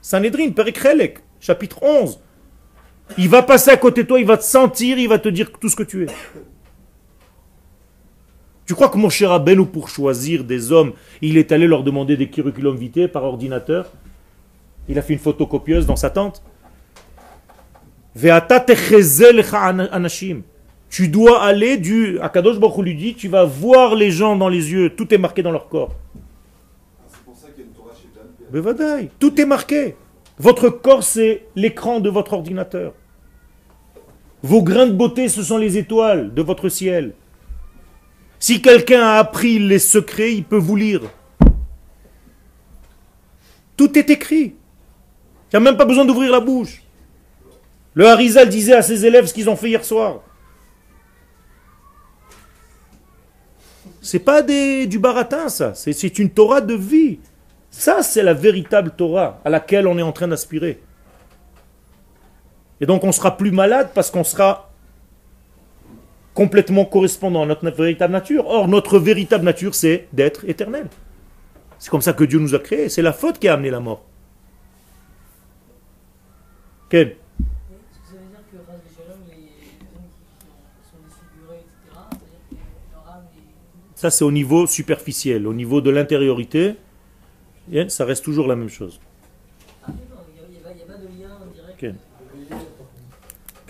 [0.00, 2.20] Sanhedrin, Perek chapitre 11.
[3.18, 5.50] Il va passer à côté de toi, il va te sentir, il va te dire
[5.52, 6.06] tout ce que tu es.
[8.66, 12.16] Tu crois que mon cher Rabbeinu, pour choisir des hommes, il est allé leur demander
[12.16, 13.90] des curriculum vitae par ordinateur?
[14.88, 16.42] Il a fait une photocopieuse dans sa tente
[18.16, 18.64] Ve'ata
[19.92, 20.42] anashim.
[20.94, 22.20] Tu dois aller du...
[22.20, 25.42] Akadosh Baruch lui dit, tu vas voir les gens dans les yeux, tout est marqué
[25.42, 25.92] dans leur corps.
[27.08, 28.46] C'est pour ça qu'il y a une Torah chez Dan Père.
[28.52, 29.96] Mais vadaï, tout est marqué.
[30.38, 32.92] Votre corps, c'est l'écran de votre ordinateur.
[34.44, 37.14] Vos grains de beauté, ce sont les étoiles de votre ciel.
[38.38, 41.00] Si quelqu'un a appris les secrets, il peut vous lire.
[43.76, 44.54] Tout est écrit.
[44.54, 46.84] Il n'y a même pas besoin d'ouvrir la bouche.
[47.94, 50.20] Le Harizal disait à ses élèves ce qu'ils ont fait hier soir.
[54.04, 55.72] C'est pas des, du baratin, ça.
[55.74, 57.20] C'est- une Torah de vie.
[57.70, 60.82] Ça, c'est la véritable Torah à laquelle on est en train d'aspirer.
[62.82, 64.70] Et donc, on sera plus malade parce qu'on sera
[66.34, 68.46] complètement correspondant à notre véritable nature.
[68.46, 70.88] Or, notre véritable nature, c'est d'être éternel.
[71.78, 72.90] C'est comme ça que Dieu nous a créés.
[72.90, 74.04] C'est la faute qui a amené la mort.
[76.90, 79.48] Quel Est-ce que ça veut dire que Ras Shalom, les
[79.80, 81.72] personnes qui sont défigurées, etc.,
[82.10, 82.54] c'est-à-dire que
[82.92, 83.40] leur âme est.
[83.94, 85.46] Ça, c'est au niveau superficiel.
[85.46, 86.74] Au niveau de l'intériorité,
[87.72, 89.00] eh, ça reste toujours la même chose.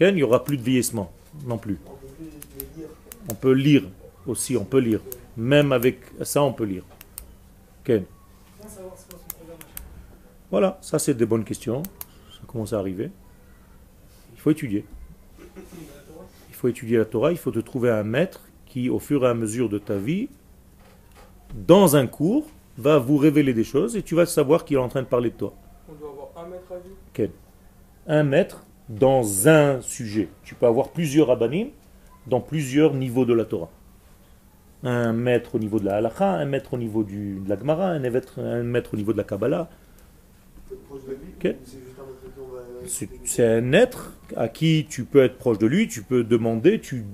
[0.01, 1.12] Il n'y aura plus de vieillissement
[1.47, 1.79] non plus.
[3.29, 3.85] On peut lire.
[4.27, 5.01] Aussi, on peut lire.
[5.37, 6.85] Même avec ça, on peut lire.
[7.83, 8.05] Programme
[10.51, 11.83] Voilà, ça c'est des bonnes questions.
[12.33, 13.11] Ça commence à arriver.
[14.35, 14.85] Il faut étudier.
[16.49, 18.41] Il faut étudier la Torah, il faut te trouver un maître
[18.75, 20.29] qui, au fur et à mesure de ta vie,
[21.55, 22.45] dans un cours,
[22.77, 25.31] va vous révéler des choses et tu vas savoir qu'il est en train de parler
[25.31, 25.55] de toi.
[25.89, 26.91] On doit avoir un à vue.
[27.12, 27.31] Quel
[28.09, 30.29] Un maître dans un sujet.
[30.43, 31.68] Tu peux avoir plusieurs abanim
[32.27, 33.70] dans plusieurs niveaux de la Torah.
[34.83, 37.91] Un maître au niveau de la halakha, un maître au niveau du, de la Gemara,
[37.91, 39.70] un maître, un maître au niveau de la Kabbalah.
[42.87, 46.81] C'est c'est un être à qui tu peux être proche de lui, tu peux demander,
[46.81, 47.05] tu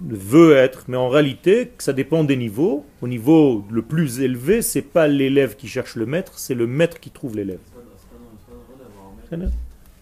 [0.00, 2.84] veut être, mais en réalité, ça dépend des niveaux.
[3.02, 7.00] Au niveau le plus élevé, c'est pas l'élève qui cherche le maître, c'est le maître
[7.00, 7.60] qui trouve l'élève.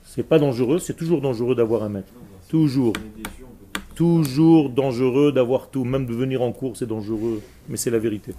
[0.05, 2.13] C'est pas dangereux, c'est toujours dangereux d'avoir un maître.
[2.49, 2.93] Toujours.
[3.95, 5.85] Toujours dangereux d'avoir tout.
[5.85, 7.41] Même de venir en cours, c'est dangereux.
[7.69, 8.35] Mais c'est la vérité.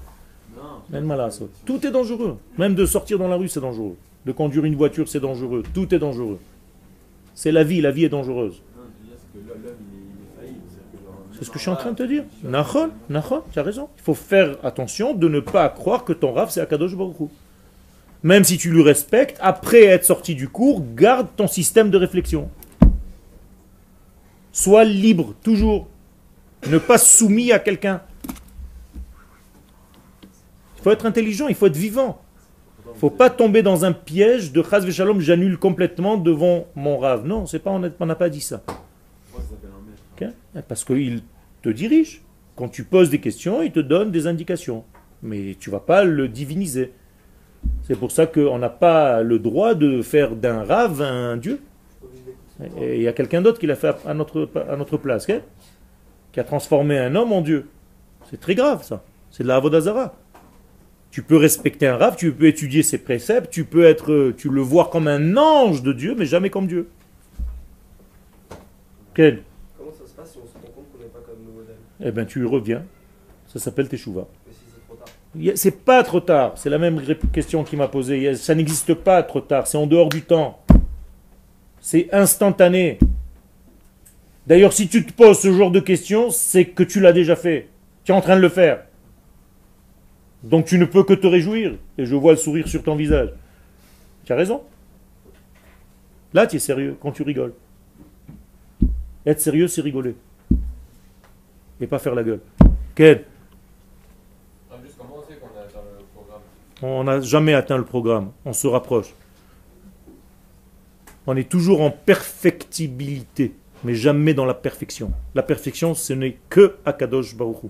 [1.66, 2.38] Tout est dangereux.
[2.58, 3.96] Même de sortir dans la rue, c'est dangereux.
[4.26, 5.64] De conduire une voiture, c'est dangereux.
[5.74, 6.40] Tout est dangereux.
[7.34, 8.62] C'est la vie, la vie est dangereuse.
[11.38, 12.24] C'est ce que je suis en train de te dire.
[12.44, 13.90] Nachon, nachon, tu as raison.
[13.98, 17.30] Il faut faire attention de ne pas croire que ton raf c'est Akadosh Baruch.
[18.24, 22.50] Même si tu lui respectes, après être sorti du cours, garde ton système de réflexion.
[24.52, 25.88] Sois libre, toujours.
[26.70, 28.02] Ne pas soumis à quelqu'un.
[30.78, 32.22] Il faut être intelligent, il faut être vivant.
[32.86, 36.98] Il ne faut pas tomber dans un piège de Chaz Shalom, j'annule complètement devant mon
[36.98, 37.26] rave.
[37.26, 38.64] Non, pas, on n'a pas dit ça.
[40.16, 40.28] Ok
[40.68, 41.22] Parce qu'il
[41.62, 42.22] te dirige.
[42.56, 44.86] Quand tu poses des questions, il te donne des indications.
[45.22, 46.94] Mais tu vas pas le diviniser.
[47.84, 51.60] C'est pour ça qu'on n'a pas le droit de faire d'un rave un dieu.
[52.80, 55.42] Et il y a quelqu'un d'autre qui l'a fait à notre, à notre place, ok
[56.36, 57.70] qui a transformé un homme en dieu.
[58.30, 59.06] C'est très grave ça.
[59.32, 60.16] C'est de la Avodazara.
[61.10, 64.60] Tu peux respecter un rave, tu peux étudier ses préceptes, tu peux être, tu le
[64.60, 66.90] voir comme un ange de Dieu, mais jamais comme Dieu.
[69.14, 69.44] Quel
[69.98, 72.12] ça se passe si on se rend compte qu'on n'est pas comme nos modèles Eh
[72.12, 72.84] bien, tu reviens.
[73.48, 74.28] Ça s'appelle Teshuva.
[75.34, 76.54] Mais si c'est pas trop tard.
[76.56, 77.02] C'est la même
[77.34, 78.36] question qu'il m'a posée.
[78.36, 79.66] Ça n'existe pas trop tard.
[79.66, 80.64] C'est en dehors du temps.
[81.82, 83.00] C'est instantané.
[84.46, 87.70] D'ailleurs, si tu te poses ce genre de questions, c'est que tu l'as déjà fait.
[88.04, 88.86] Tu es en train de le faire.
[90.44, 91.74] Donc tu ne peux que te réjouir.
[91.98, 93.34] Et je vois le sourire sur ton visage.
[94.26, 94.62] Tu as raison.
[96.34, 97.54] Là, tu es sérieux quand tu rigoles.
[99.26, 100.16] Être sérieux, c'est rigoler.
[101.82, 102.42] Et pas faire la gueule.
[106.80, 108.32] Comment on n'a jamais atteint le programme.
[108.46, 109.14] On se rapproche.
[111.28, 115.12] On est toujours en perfectibilité, mais jamais dans la perfection.
[115.34, 117.68] La perfection, ce n'est que Akadosh Baruch Hu.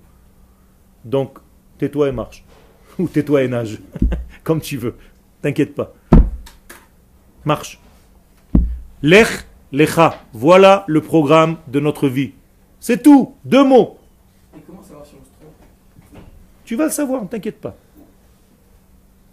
[1.06, 1.38] Donc,
[1.78, 2.43] tais-toi et marche.
[2.99, 3.80] Ou tais-toi et nage.
[4.43, 4.95] Comme tu veux.
[5.41, 5.93] T'inquiète pas.
[7.45, 7.80] Marche.
[9.01, 10.20] Lech, lecha.
[10.34, 12.34] Voilà le programme de notre vie.
[12.80, 13.36] C'est tout.
[13.43, 13.97] Deux mots.
[14.55, 16.23] Et comment savoir si on se trompe?
[16.63, 17.76] Tu vas le savoir, ne t'inquiète pas.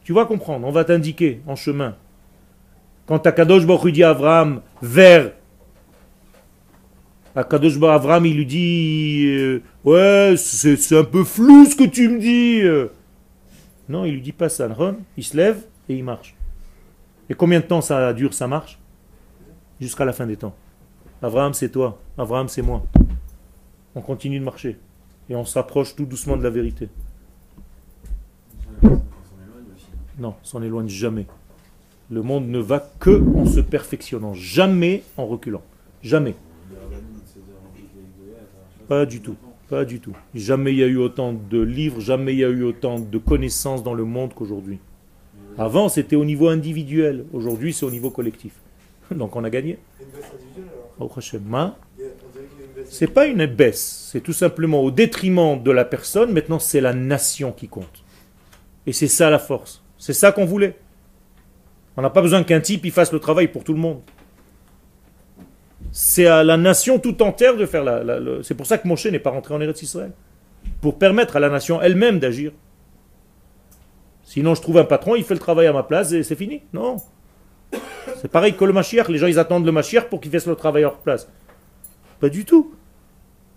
[0.05, 1.97] Tu vas comprendre, on va t'indiquer en chemin.
[3.07, 5.32] Quand Akadosh Baruch dit à Abraham vers
[7.34, 12.09] Akadosh Baruch Abraham, il lui dit euh, Ouais, c'est un peu flou ce que tu
[12.09, 12.62] me dis.
[13.88, 14.68] Non, il lui dit pas ça.
[15.16, 16.34] Il se lève et il marche.
[17.28, 18.78] Et combien de temps ça dure, ça marche?
[19.80, 20.55] Jusqu'à la fin des temps.
[21.22, 21.99] Abraham, c'est toi.
[22.18, 22.82] Abraham, c'est moi.
[23.95, 24.78] On continue de marcher.
[25.28, 26.88] Et on s'approche tout doucement de la vérité.
[30.18, 31.26] Non, s'en éloigne jamais.
[32.11, 35.62] Le monde ne va que en se perfectionnant, jamais en reculant.
[36.03, 36.34] Jamais.
[38.88, 39.36] Pas du tout.
[39.68, 40.14] Pas du tout.
[40.34, 43.18] Jamais il y a eu autant de livres, jamais il y a eu autant de
[43.18, 44.78] connaissances dans le monde qu'aujourd'hui.
[45.57, 47.24] Avant, c'était au niveau individuel.
[47.32, 48.53] Aujourd'hui, c'est au niveau collectif.
[49.11, 49.78] Donc on a gagné.
[50.01, 50.07] Il
[50.97, 51.91] y
[52.93, 56.93] C'est pas une baisse, c'est tout simplement au détriment de la personne, maintenant c'est la
[56.93, 58.05] nation qui compte.
[58.86, 59.82] Et c'est ça la force.
[59.97, 60.76] C'est ça qu'on voulait.
[61.97, 64.03] On n'a pas besoin qu'un type fasse le travail pour tout le monde.
[65.90, 68.03] C'est à la nation tout entière de faire la.
[68.43, 70.12] C'est pour ça que Moshe n'est pas rentré en Eretz Israël.
[70.82, 72.53] Pour permettre à la nation elle-même d'agir.
[74.22, 76.61] Sinon, je trouve un patron, il fait le travail à ma place et c'est fini.
[76.74, 76.99] Non.
[78.20, 79.09] C'est pareil que le Mashiach.
[79.09, 81.26] Les gens, ils attendent le Mashiach pour qu'il fasse le travail à leur place.
[82.20, 82.74] Pas du tout.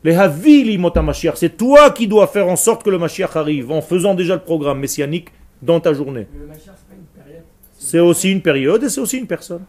[0.06, 3.72] Les Havili Mota Mashiach, c'est toi qui dois faire en sorte que le Mashiach arrive
[3.72, 5.30] en faisant déjà le programme messianique
[5.64, 6.28] dans ta journée.
[6.32, 7.44] C'est pas une période.
[7.76, 9.64] C'est aussi une période et c'est aussi une personne.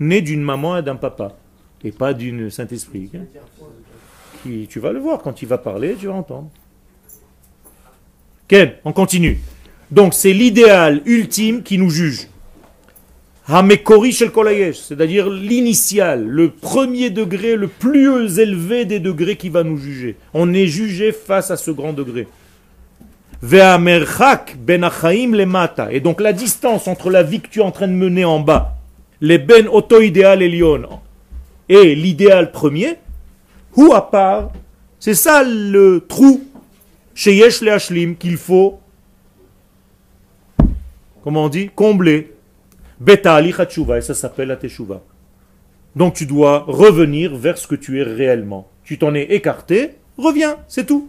[0.00, 1.36] Née d'une maman et d'un papa.
[1.84, 3.10] Et pas d'une Saint-Esprit.
[3.14, 3.24] hein.
[4.42, 6.48] Qui- tu vas le voir quand il va parler, tu vas entendre.
[8.48, 9.38] Ken, on continue.
[9.90, 12.26] Donc c'est l'idéal ultime qui nous juge.
[13.48, 14.30] Hamekori shel
[14.74, 20.16] c'est-à-dire l'initial, le premier degré, le plus élevé des degrés qui va nous juger.
[20.32, 22.28] On est jugé face à ce grand degré.
[23.42, 25.92] Ve'amerchak ben achaim lemata.
[25.92, 28.38] Et donc la distance entre la vie que tu es en train de mener en
[28.38, 28.76] bas,
[29.20, 31.00] les ben auto idéal elion,
[31.68, 32.98] et l'idéal premier,
[33.76, 34.52] ou à part,
[35.00, 36.44] c'est ça le trou
[37.14, 38.78] chez Yesh le Hashlim qu'il faut,
[41.24, 42.32] comment on dit, combler.
[43.06, 45.02] Et ça s'appelle la teshuva.
[45.94, 48.68] Donc tu dois revenir vers ce que tu es réellement.
[48.84, 51.08] Tu t'en es écarté, reviens, c'est tout.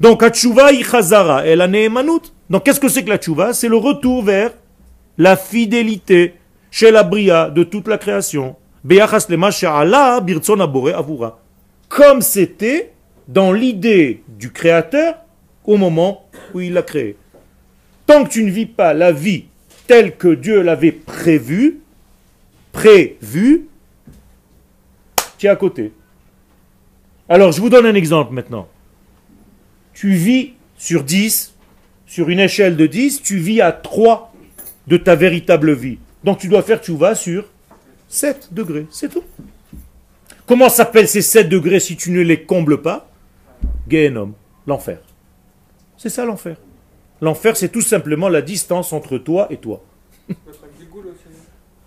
[0.00, 2.32] Donc, Hatshuva Ichazara, et la Neemanut.
[2.48, 4.52] Donc, qu'est-ce que c'est que la Tchouva C'est le retour vers
[5.16, 6.34] la fidélité
[6.70, 8.56] chez la Bria de toute la création.
[11.88, 12.92] Comme c'était
[13.26, 15.16] dans l'idée du Créateur
[15.64, 17.16] au moment où il l'a créé.
[18.06, 19.46] Tant que tu ne vis pas la vie
[19.88, 21.80] telle que Dieu l'avait prévue,
[22.70, 23.66] prévue,
[25.38, 25.92] tu es à côté.
[27.28, 28.68] Alors, je vous donne un exemple maintenant.
[29.92, 31.54] Tu vis sur 10,
[32.06, 34.32] sur une échelle de 10, tu vis à 3
[34.86, 35.98] de ta véritable vie.
[36.24, 37.44] Donc tu dois faire tu vas sur
[38.08, 39.24] 7 degrés, c'est tout.
[40.46, 43.10] Comment s'appellent ces 7 degrés si tu ne les combles pas?
[43.88, 44.34] Gehenom,
[44.66, 44.98] l'enfer.
[45.96, 46.56] C'est ça l'enfer.
[47.20, 49.82] L'enfer, c'est tout simplement la distance entre toi et toi.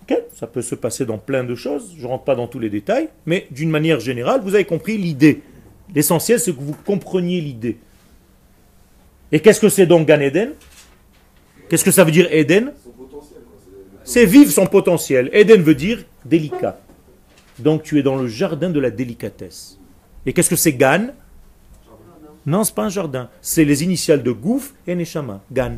[0.02, 2.58] Ok, ça peut se passer dans plein de choses, je ne rentre pas dans tous
[2.58, 5.42] les détails, mais d'une manière générale, vous avez compris l'idée.
[5.94, 7.78] L'essentiel, c'est que vous compreniez l'idée.
[9.30, 10.52] Et qu'est-ce que c'est donc Gan Eden?
[11.68, 12.72] Qu'est-ce que ça veut dire Eden?
[14.04, 15.30] C'est vivre son potentiel.
[15.32, 16.80] Eden veut dire délicat.
[17.58, 19.78] Donc tu es dans le jardin de la délicatesse.
[20.26, 21.12] Et qu'est-ce que c'est Gan?
[22.46, 23.28] Non, c'est pas un jardin.
[23.40, 25.40] C'est les initiales de Gouf et Neshama.
[25.52, 25.76] Gan.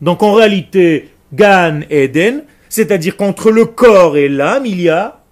[0.00, 5.22] Donc en réalité, Gan Eden, c'est-à-dire qu'entre le corps et l'âme, il y a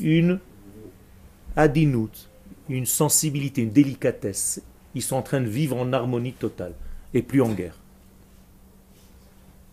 [0.00, 0.38] une
[1.56, 2.10] adinout,
[2.68, 4.62] une sensibilité, une délicatesse.
[4.94, 6.74] Ils sont en train de vivre en harmonie totale
[7.12, 7.76] et plus en guerre.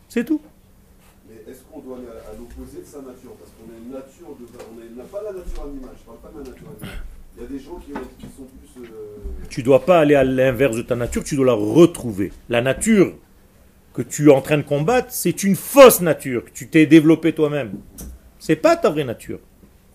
[0.09, 0.41] C'est tout.
[1.29, 3.33] Mais est-ce qu'on doit aller à, l'opposé de sa nature?
[3.39, 4.45] Parce qu'on a une nature de.
[4.71, 6.99] On n'a pas la nature animale, je parle pas de la nature animale.
[7.37, 8.43] Il y a des gens qui, ont- qui sont
[8.75, 8.89] plus.
[8.91, 12.31] euh, Tu dois pas aller à l'inverse de ta nature, tu dois la retrouver.
[12.49, 13.13] La nature
[13.93, 17.33] que tu es en train de combattre, c'est une fausse nature que tu t'es développée
[17.33, 17.73] toi-même.
[18.39, 19.39] C'est pas ta vraie nature.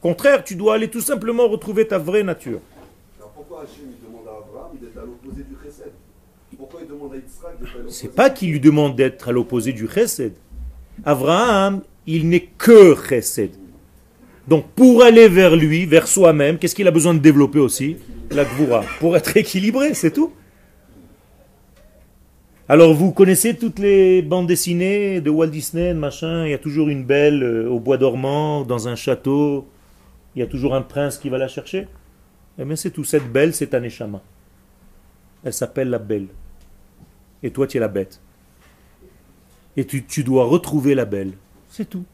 [0.01, 2.61] Au contraire, tu dois aller tout simplement retrouver ta vraie nature.
[3.19, 5.93] Alors pourquoi Hachem il demande à Abraham d'être à l'opposé du Chesed?
[6.57, 9.33] Pourquoi il demande à Yitzhak d'être à l'opposé C'est pas qu'il lui demande d'être à
[9.33, 10.33] l'opposé du chesed.
[11.05, 13.51] Abraham, il n'est que chesed.
[14.49, 17.97] Donc pour aller vers lui, vers soi-même, qu'est-ce qu'il a besoin de développer aussi
[18.31, 18.85] La gvoura.
[19.01, 20.33] Pour être équilibré, c'est tout.
[22.69, 26.89] Alors vous connaissez toutes les bandes dessinées de Walt Disney, machin, il y a toujours
[26.89, 29.69] une belle euh, au bois dormant, dans un château,
[30.35, 31.87] il y a toujours un prince qui va la chercher?
[32.59, 34.21] Eh bien c'est tout, cette belle, c'est un échama.
[35.45, 36.27] Elle s'appelle la belle.
[37.43, 38.21] Et toi, tu es la bête.
[39.77, 41.33] Et tu, tu dois retrouver la belle.
[41.69, 42.05] C'est tout.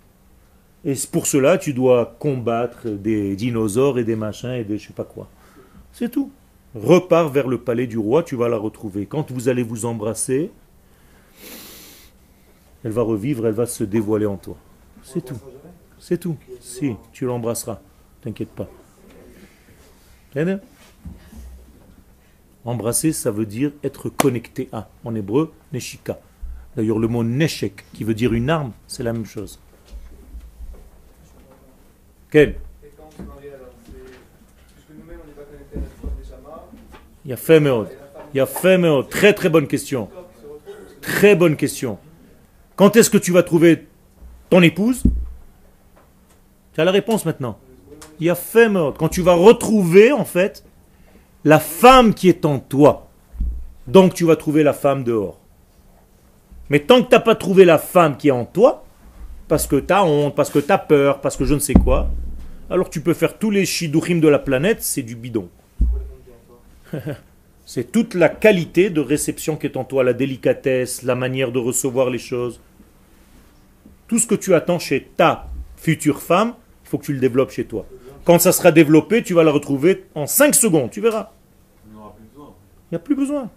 [0.84, 4.92] Et pour cela, tu dois combattre des dinosaures et des machins et des je sais
[4.92, 5.28] pas quoi.
[5.92, 6.30] C'est tout.
[6.74, 9.06] Repars vers le palais du roi, tu vas la retrouver.
[9.06, 10.50] Quand vous allez vous embrasser,
[12.82, 14.56] elle va revivre, elle va se dévoiler en toi.
[15.02, 15.38] C'est tout.
[15.98, 16.36] C'est tout.
[16.60, 17.80] Si, tu l'embrasseras.
[18.22, 18.68] T'inquiète pas.
[20.34, 20.60] Bien
[22.64, 24.88] Embrasser, ça veut dire être connecté à.
[25.04, 26.20] En hébreu, neshika.
[26.76, 29.58] D'ailleurs, le mot neshek, qui veut dire une arme, c'est la même chose.
[32.34, 32.54] Il
[37.26, 39.08] y a fait meod.
[39.10, 40.08] Très très bonne question.
[41.00, 41.98] Très bonne question.
[42.76, 43.86] Quand est-ce que tu vas trouver
[44.48, 45.02] ton épouse?
[46.72, 47.58] Tu as la réponse maintenant.
[48.18, 48.96] Il y a fait meod.
[48.96, 50.64] Quand tu vas retrouver, en fait,
[51.44, 53.08] la femme qui est en toi.
[53.86, 55.38] Donc tu vas trouver la femme dehors.
[56.70, 58.84] Mais tant que tu n'as pas trouvé la femme qui est en toi,
[59.52, 61.74] parce que tu as honte, parce que tu as peur, parce que je ne sais
[61.74, 62.08] quoi,
[62.70, 65.50] alors tu peux faire tous les shidouchim de la planète, c'est du bidon.
[67.66, 71.58] C'est toute la qualité de réception qui est en toi, la délicatesse, la manière de
[71.58, 72.60] recevoir les choses.
[74.08, 77.50] Tout ce que tu attends chez ta future femme, il faut que tu le développes
[77.50, 77.84] chez toi.
[78.24, 81.30] Quand ça sera développé, tu vas la retrouver en 5 secondes, tu verras.
[81.84, 82.54] Plus besoin.
[82.90, 83.42] Il n'y a plus besoin.
[83.42, 83.48] De.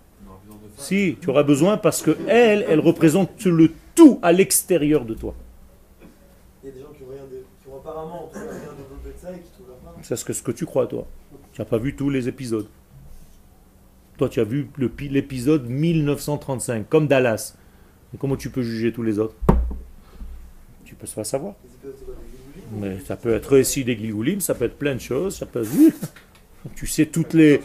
[0.78, 5.34] Si, tu auras besoin parce que elle, elle représente le tout à l'extérieur de toi.
[6.66, 8.30] Il y a des gens qui ont, rien de, qui ont apparemment
[9.22, 9.50] ça et qui.
[10.02, 11.08] C'est ce que, ce que tu crois, toi.
[11.54, 12.68] Tu n'as pas vu tous les épisodes.
[14.18, 14.70] Toi, tu as vu
[15.10, 17.56] l'épisode 1935, comme Dallas.
[18.20, 19.36] Comment tu peux juger tous les autres?
[20.86, 21.56] Tu peux pas savoir.
[22.72, 25.64] Mais ça peut être aussi des Gilgoulim, ça peut être plein de choses, ça peut
[25.64, 25.70] être...
[26.76, 27.62] Tu sais toutes les,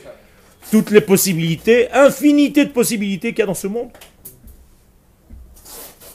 [0.70, 3.88] toutes les possibilités, infinité de possibilités qu'il y a dans ce monde.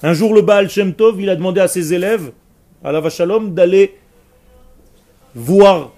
[0.03, 2.31] Un jour, le Baal Shem Tov, il a demandé à ses élèves,
[2.83, 3.95] à la Vachalom, d'aller
[5.35, 5.91] voir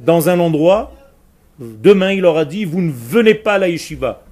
[0.00, 0.92] dans un endroit.
[1.58, 4.22] Demain, il leur a dit, vous ne venez pas à la yeshiva.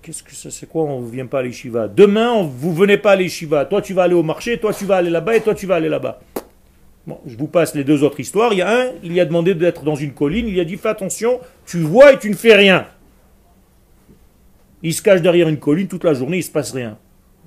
[0.00, 1.86] Qu'est-ce que ça, c'est quoi, on ne vient pas à la yeshiva?
[1.86, 3.66] Demain, on- vous venez pas à la yeshiva.
[3.66, 5.76] Toi, tu vas aller au marché, toi, tu vas aller là-bas, et toi, tu vas
[5.76, 6.20] aller là-bas.
[7.06, 8.52] Bon, je vous passe les deux autres histoires.
[8.52, 10.76] Il y a un, il y a demandé d'être dans une colline, il a dit
[10.76, 12.86] fais attention, tu vois et tu ne fais rien.
[14.82, 16.98] Il se cache derrière une colline toute la journée, il ne se passe rien.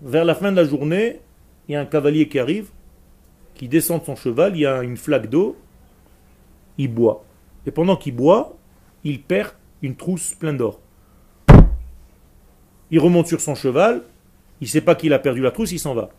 [0.03, 1.19] Vers la fin de la journée,
[1.67, 2.67] il y a un cavalier qui arrive,
[3.55, 5.57] qui descend de son cheval, il y a une flaque d'eau,
[6.77, 7.23] il boit.
[7.65, 8.55] Et pendant qu'il boit,
[9.03, 10.79] il perd une trousse pleine d'or.
[12.91, 14.03] Il remonte sur son cheval,
[14.61, 16.09] il ne sait pas qu'il a perdu la trousse, il s'en va.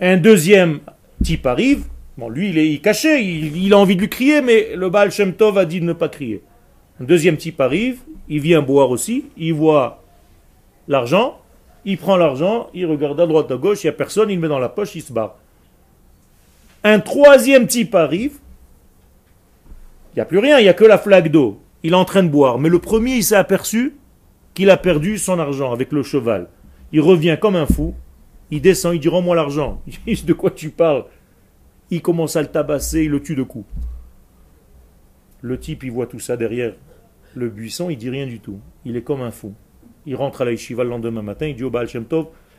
[0.00, 0.80] Un deuxième
[1.22, 1.84] type arrive,
[2.16, 5.34] bon lui il est caché, il, a envie de lui crier, mais le Baal Shem
[5.34, 6.42] Tov a dit de ne pas crier.
[7.00, 10.02] Un deuxième type arrive, il vient boire aussi, il voit
[10.88, 11.38] l'argent,
[11.84, 14.42] il prend l'argent, il regarde à droite, à gauche, il n'y a personne, il le
[14.42, 15.36] met dans la poche, il se barre.
[16.86, 18.38] Un troisième type arrive,
[20.12, 21.60] il n'y a plus rien, il n'y a que la flaque d'eau.
[21.82, 22.60] Il est en train de boire.
[22.60, 23.96] Mais le premier, il s'est aperçu
[24.54, 26.46] qu'il a perdu son argent avec le cheval.
[26.92, 27.96] Il revient comme un fou,
[28.52, 29.82] il descend, il dit Rends-moi l'argent.
[30.06, 31.06] De quoi tu parles?
[31.90, 33.68] Il commence à le tabasser, il le tue de coups.
[35.40, 36.72] Le type, il voit tout ça derrière
[37.34, 38.60] le buisson, il dit rien du tout.
[38.84, 39.54] Il est comme un fou.
[40.06, 41.88] Il rentre à la yeshiva le lendemain matin, il dit au Baal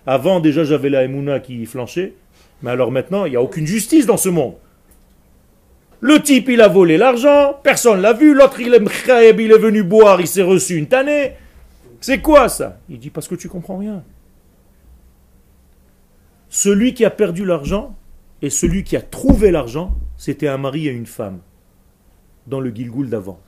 [0.05, 2.13] Avant, déjà, j'avais la Emouna qui flanchait,
[2.61, 4.55] mais alors maintenant, il n'y a aucune justice dans ce monde.
[5.99, 8.77] Le type, il a volé l'argent, personne l'a vu, l'autre, il est
[9.39, 11.33] il est venu boire, il s'est reçu une tannée.
[11.99, 12.79] C'est quoi ça?
[12.89, 14.03] Il dit parce que tu comprends rien.
[16.49, 17.95] Celui qui a perdu l'argent
[18.41, 21.39] et celui qui a trouvé l'argent, c'était un mari et une femme
[22.45, 23.39] dans le Gilgoul d'avant.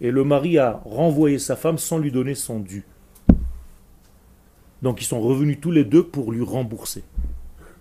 [0.00, 2.84] Et le mari a renvoyé sa femme sans lui donner son dû.
[4.82, 7.02] Donc ils sont revenus tous les deux pour lui rembourser.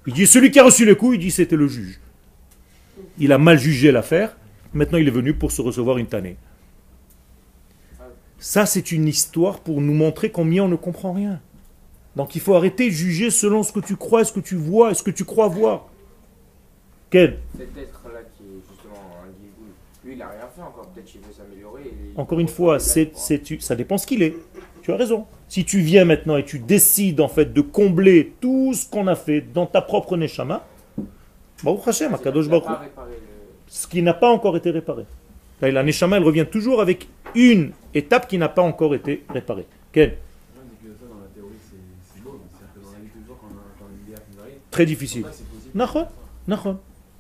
[0.08, 2.00] Il dit celui qui a reçu les coups, il dit c'était le juge.
[3.20, 4.38] Il a mal jugé l'affaire.
[4.74, 6.38] Maintenant il est venu pour se recevoir une tannée.
[8.40, 11.42] Ça c'est une histoire pour nous montrer combien on ne comprend rien.
[12.16, 14.94] Donc il faut arrêter de juger selon ce que tu crois, ce que tu vois,
[14.94, 15.90] ce que tu crois voir.
[17.10, 21.20] Quel Cet être-là qui est justement un lui il a rien fait encore, peut-être qu'il
[21.20, 21.92] veut s'améliorer.
[22.16, 23.12] Encore une fois, c'est,
[23.60, 24.36] ça dépend ce qu'il est.
[24.82, 25.26] Tu as raison.
[25.50, 29.16] Si tu viens maintenant et tu décides en fait de combler tout ce qu'on a
[29.16, 30.66] fait dans ta propre Neshama,
[31.64, 32.66] Baruch Hashem, Akadosh Baruch
[33.68, 35.06] ce qui n'a pas encore été réparé.
[35.62, 39.66] Là, La Neshama, elle revient toujours avec une étape qui n'a pas encore été réparée.
[39.92, 40.18] Quelle
[44.72, 45.26] Très difficile.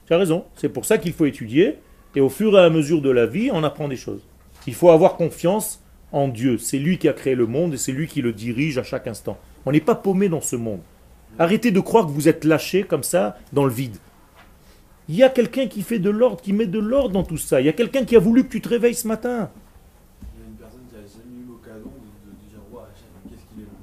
[0.06, 0.46] Tu as raison.
[0.56, 1.76] C'est pour ça qu'il faut étudier.
[2.16, 4.22] Et au fur et à mesure de la vie, on apprend des choses.
[4.68, 5.82] Il faut avoir confiance
[6.12, 6.58] en Dieu.
[6.58, 9.08] C'est lui qui a créé le monde et c'est lui qui le dirige à chaque
[9.08, 9.38] instant.
[9.66, 10.80] On n'est pas paumé dans ce monde.
[11.40, 13.98] Arrêtez de croire que vous êtes lâché comme ça dans le vide.
[15.10, 17.62] Il y a quelqu'un qui fait de l'ordre, qui met de l'ordre dans tout ça.
[17.62, 19.50] Il y a quelqu'un qui a voulu que tu te réveilles ce matin.
[20.36, 23.54] Il y a une personne qui a jamais eu l'occasion de, de, dire Hachem, qu'est-ce
[23.54, 23.78] qu'il est bon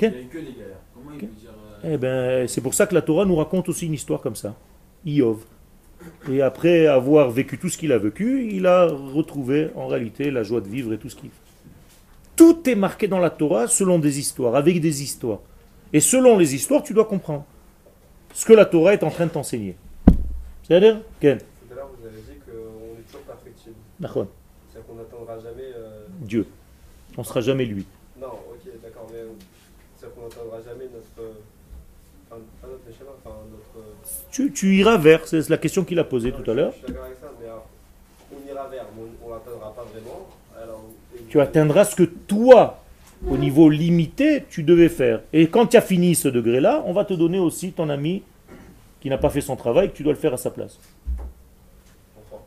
[0.00, 0.76] Il n'y a eu que des galères.
[0.94, 1.50] Comment il peut dire.
[1.84, 4.36] euh, Eh ben, c'est pour ça que la Torah nous raconte aussi une histoire comme
[4.36, 4.54] ça.
[5.04, 5.38] Iov.
[6.30, 10.42] Et après avoir vécu tout ce qu'il a vécu, il a retrouvé en réalité la
[10.42, 11.30] joie de vivre et tout ce qu'il
[12.40, 15.40] Tout est marqué dans la Torah selon des histoires, avec des histoires.
[15.92, 17.44] Et selon les histoires, tu dois comprendre
[18.32, 19.76] ce que la Torah est en train de t'enseigner.
[20.62, 23.74] C'est-à-dire Ken Tout à l'heure, vous avez dit qu'on est toujours perfectible.
[24.00, 24.26] Nachon.
[24.72, 25.68] C'est-à-dire qu'on n'atteindra jamais.
[25.76, 26.46] euh, Dieu.
[27.18, 27.84] On ne sera jamais lui.
[28.18, 29.18] Non, ok, d'accord, mais
[29.98, 31.20] c'est-à-dire qu'on n'atteindra jamais notre.
[31.20, 31.32] euh,
[32.32, 33.86] Enfin, pas notre schéma, enfin notre.
[33.86, 33.92] euh,
[34.32, 36.72] Tu, tu iras vers, c'est la question qu'il a posée non, tout à l'heure.
[36.72, 37.66] Je suis d'accord avec ça, mais alors,
[38.32, 40.26] on ira vers, mais on ne l'atteindra pas vraiment.
[40.56, 40.84] Alors,
[41.14, 42.82] et- tu atteindras ce que toi,
[43.28, 45.22] au niveau limité, tu devais faire.
[45.32, 48.22] Et quand tu as fini ce degré-là, on va te donner aussi ton ami
[49.00, 50.78] qui n'a pas fait son travail, que tu dois le faire à sa place.
[52.14, 52.44] Pourquoi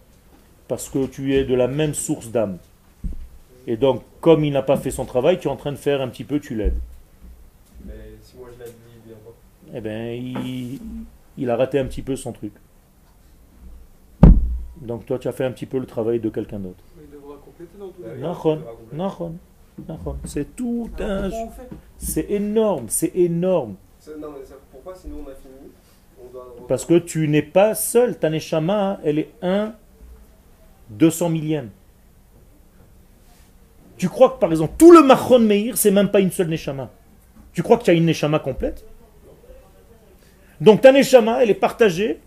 [0.67, 2.57] Parce que tu es de la même source d'âme.
[3.67, 6.01] Et donc, comme il n'a pas fait son travail, tu es en train de faire
[6.01, 6.77] un petit peu, tu l'aides.
[7.85, 8.73] Mais si moi je l'aide.
[9.75, 10.79] Eh bien, il,
[11.37, 12.51] il a raté un petit peu son truc.
[14.81, 16.83] Donc toi, tu as fait un petit peu le travail de quelqu'un d'autre.
[20.25, 21.29] C'est tout Alors, un...
[21.97, 23.75] C'est énorme, c'est énorme.
[23.99, 25.71] C'est- Non, mais ça- pourquoi sinon on a fini
[26.21, 28.17] on doit Parce que tu n'es pas seul.
[28.17, 29.73] Ta neshama, elle est 1
[30.89, 31.69] 200 millième.
[33.97, 36.89] Tu crois que par exemple, tout le Machon Meir, c'est même pas une seule neshama?
[37.53, 38.85] Tu crois que tu as une neshama complète?
[40.59, 42.19] Donc ta neshama, elle est partagée.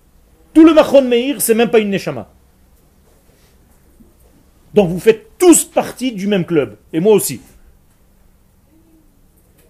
[0.54, 2.28] Tout le Machon Meir, c'est même pas une neshama.
[4.76, 6.76] Donc vous faites tous partie du même club.
[6.92, 7.40] Et moi aussi.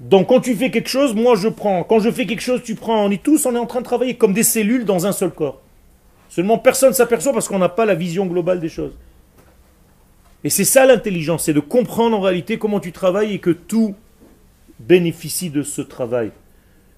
[0.00, 1.84] Donc quand tu fais quelque chose, moi je prends.
[1.84, 3.07] Quand je fais quelque chose, tu prends.
[3.07, 5.30] On est tous, on est en train de travailler comme des cellules dans un seul
[5.30, 5.62] corps.
[6.28, 8.94] Seulement personne ne s'aperçoit parce qu'on n'a pas la vision globale des choses.
[10.42, 13.94] Et c'est ça l'intelligence, c'est de comprendre en réalité comment tu travailles et que tout
[14.80, 16.32] bénéficie de ce travail.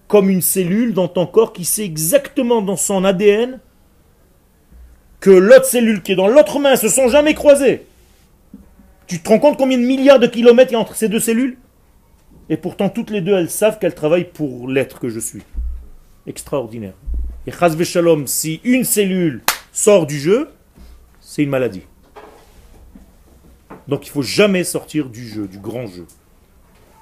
[0.07, 3.61] Comme une cellule dans ton corps qui sait exactement dans son ADN
[5.21, 7.85] que l'autre cellule qui est dans l'autre main se sont jamais croisées.
[9.09, 11.19] Tu te rends compte combien de milliards de kilomètres il y a entre ces deux
[11.19, 11.57] cellules?
[12.51, 15.43] Et pourtant, toutes les deux, elles savent qu'elles travaillent pour l'être que je suis.
[16.27, 16.95] Extraordinaire.
[17.47, 19.43] Et chas shalom, si une cellule
[19.73, 20.51] sort du jeu,
[21.21, 21.83] c'est une maladie.
[23.89, 26.07] Donc il faut jamais sortir du jeu, du grand jeu.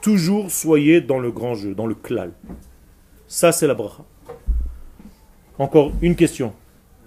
[0.01, 2.31] Toujours soyez dans le grand jeu, dans le klal.
[3.27, 4.05] Ça, c'est la bracha.
[5.59, 6.55] Encore une question.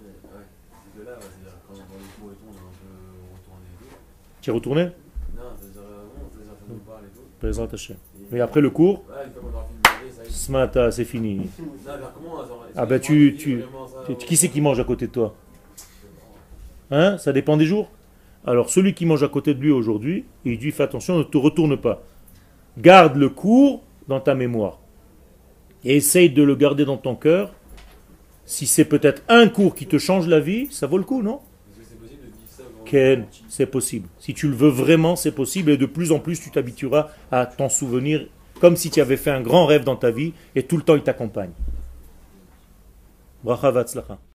[0.04, 0.42] Ouais,
[0.98, 2.92] de là, c'est-à-dire quand dans les cours et tout, on est un peu
[3.38, 3.96] retourné et tout.
[4.42, 4.90] Tu es retourné Non,
[5.42, 7.22] euh, et tout.
[7.42, 7.98] Bezrat Hashem.
[8.32, 9.04] Mais après le cours,
[10.30, 11.50] ce matin, c'est fini.
[12.76, 13.36] Ah ben tu,
[14.08, 15.36] on- qui c'est qui mange à côté de toi?
[16.92, 17.18] Hein?
[17.18, 17.90] Ça dépend des jours?
[18.46, 21.38] Alors celui qui mange à côté de lui aujourd'hui, il dit fais attention, ne te
[21.38, 22.02] retourne pas.
[22.78, 24.80] Garde le cours dans ta mémoire.
[25.84, 27.54] Et essaye de le garder dans ton cœur.
[28.46, 31.40] Si c'est peut-être un cours qui te change la vie, ça vaut le coup, non
[31.72, 32.79] Est-ce que c'est possible de vivre ça vraiment
[33.50, 34.08] C'est possible.
[34.20, 35.72] Si tu le veux vraiment, c'est possible.
[35.72, 38.28] Et de plus en plus, tu t'habitueras à t'en souvenir
[38.60, 40.96] comme si tu avais fait un grand rêve dans ta vie et tout le temps
[40.96, 41.52] il t'accompagne.
[43.44, 44.20] Bracha.